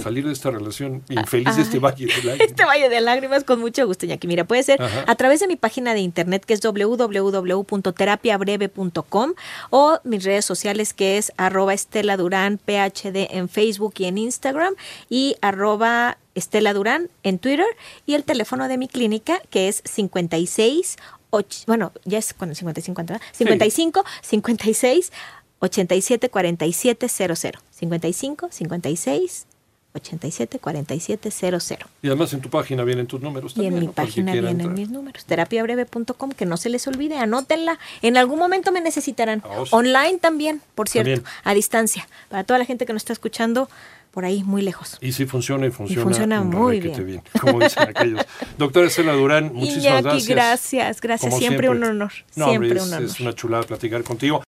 salir 0.00 0.26
de 0.26 0.32
esta 0.32 0.50
relación 0.50 1.02
infeliz 1.08 1.56
de 1.56 1.62
este 1.62 1.76
Ay. 1.76 1.80
valle 1.80 2.06
de 2.06 2.12
lágrimas? 2.24 2.40
Este 2.50 2.64
valle 2.64 2.88
de 2.88 3.00
lágrimas 3.00 3.44
con 3.44 3.60
mucho 3.60 3.86
gusto, 3.86 4.06
Iñaki. 4.06 4.26
Mira, 4.26 4.44
puede 4.44 4.62
ser 4.62 4.80
Ajá. 4.82 5.04
a 5.06 5.14
través 5.14 5.40
de 5.40 5.46
mi 5.46 5.56
página 5.56 5.94
de 5.94 6.00
internet 6.00 6.44
que 6.44 6.54
es 6.54 6.60
www.terapiabreve.com 6.60 9.32
o 9.70 9.98
mis 10.04 10.24
redes 10.24 10.44
sociales 10.44 10.92
que 10.94 11.16
es 11.18 11.32
arroba 11.36 11.74
Estela 11.74 12.16
Durán 12.16 12.58
PhD 12.58 13.28
en 13.30 13.48
Facebook 13.48 13.94
y 13.98 14.06
en 14.06 14.18
Instagram 14.18 14.74
y 15.08 15.36
arroba 15.40 16.18
Estela 16.34 16.72
Durán 16.74 17.08
en 17.22 17.38
Twitter 17.38 17.66
y 18.06 18.14
el 18.14 18.24
teléfono 18.24 18.66
de 18.68 18.76
mi 18.78 18.88
clínica 18.88 19.40
que 19.50 19.68
es 19.68 19.82
56 19.84 20.96
och- 21.30 21.64
bueno, 21.66 21.92
ya 22.04 22.18
es 22.18 22.34
con 22.34 22.48
el 22.50 22.56
55, 22.56 23.02
¿verdad? 23.02 23.20
55 23.32 24.04
56 24.22 25.12
87 25.60 26.28
47 26.28 27.08
00 27.08 27.60
55 27.70 28.48
56 28.50 29.46
87 29.94 30.58
47 30.58 31.30
00 31.30 31.58
Y 32.02 32.08
además 32.08 32.32
en 32.32 32.40
tu 32.40 32.50
página 32.50 32.82
vienen 32.84 33.06
tus 33.06 33.20
números 33.20 33.52
y 33.52 33.54
también. 33.54 33.74
en 33.74 33.80
mi 33.80 33.86
¿no? 33.86 33.92
Página 33.92 34.32
vienen 34.32 34.60
entrar. 34.60 34.76
mis 34.76 34.90
números, 34.90 35.24
terapiabreve.com, 35.24 36.30
que 36.32 36.46
no 36.46 36.56
se 36.56 36.68
les 36.68 36.86
olvide, 36.88 37.16
anótenla. 37.18 37.78
En 38.02 38.16
algún 38.16 38.38
momento 38.38 38.72
me 38.72 38.80
necesitarán. 38.80 39.42
Ah, 39.44 39.48
oh, 39.58 39.66
sí. 39.66 39.74
Online 39.74 40.18
también, 40.18 40.60
por 40.74 40.88
cierto, 40.88 41.12
También. 41.12 41.32
a 41.44 41.54
distancia. 41.54 42.08
Para 42.28 42.44
toda 42.44 42.58
la 42.58 42.64
gente 42.64 42.86
que 42.86 42.92
nos 42.92 43.02
está 43.02 43.12
escuchando 43.12 43.68
por 44.10 44.24
ahí 44.24 44.44
muy 44.44 44.62
lejos. 44.62 44.96
Y 45.00 45.10
sí 45.10 45.26
funciona 45.26 45.66
y 45.66 45.70
funciona. 45.72 46.02
funciona 46.04 46.40
muy 46.42 46.78
requete 46.80 47.02
bien. 47.02 47.22
Como 47.40 47.58
dicen 47.58 47.82
aquellos. 47.88 48.24
Doctora 48.58 48.86
Estela 48.86 49.12
Durán, 49.12 49.52
muchísimas 49.52 50.02
Iñaki, 50.02 50.02
gracias. 50.02 50.28
gracias, 50.28 51.00
gracias. 51.00 51.36
Siempre, 51.38 51.68
un 51.68 51.82
honor. 51.82 52.12
No, 52.36 52.46
siempre 52.46 52.68
hombre, 52.68 52.82
un 52.82 52.86
es, 52.86 52.92
honor. 52.92 53.02
es 53.10 53.20
una 53.20 53.32
chulada 53.34 53.64
platicar 53.64 54.04
contigo. 54.04 54.40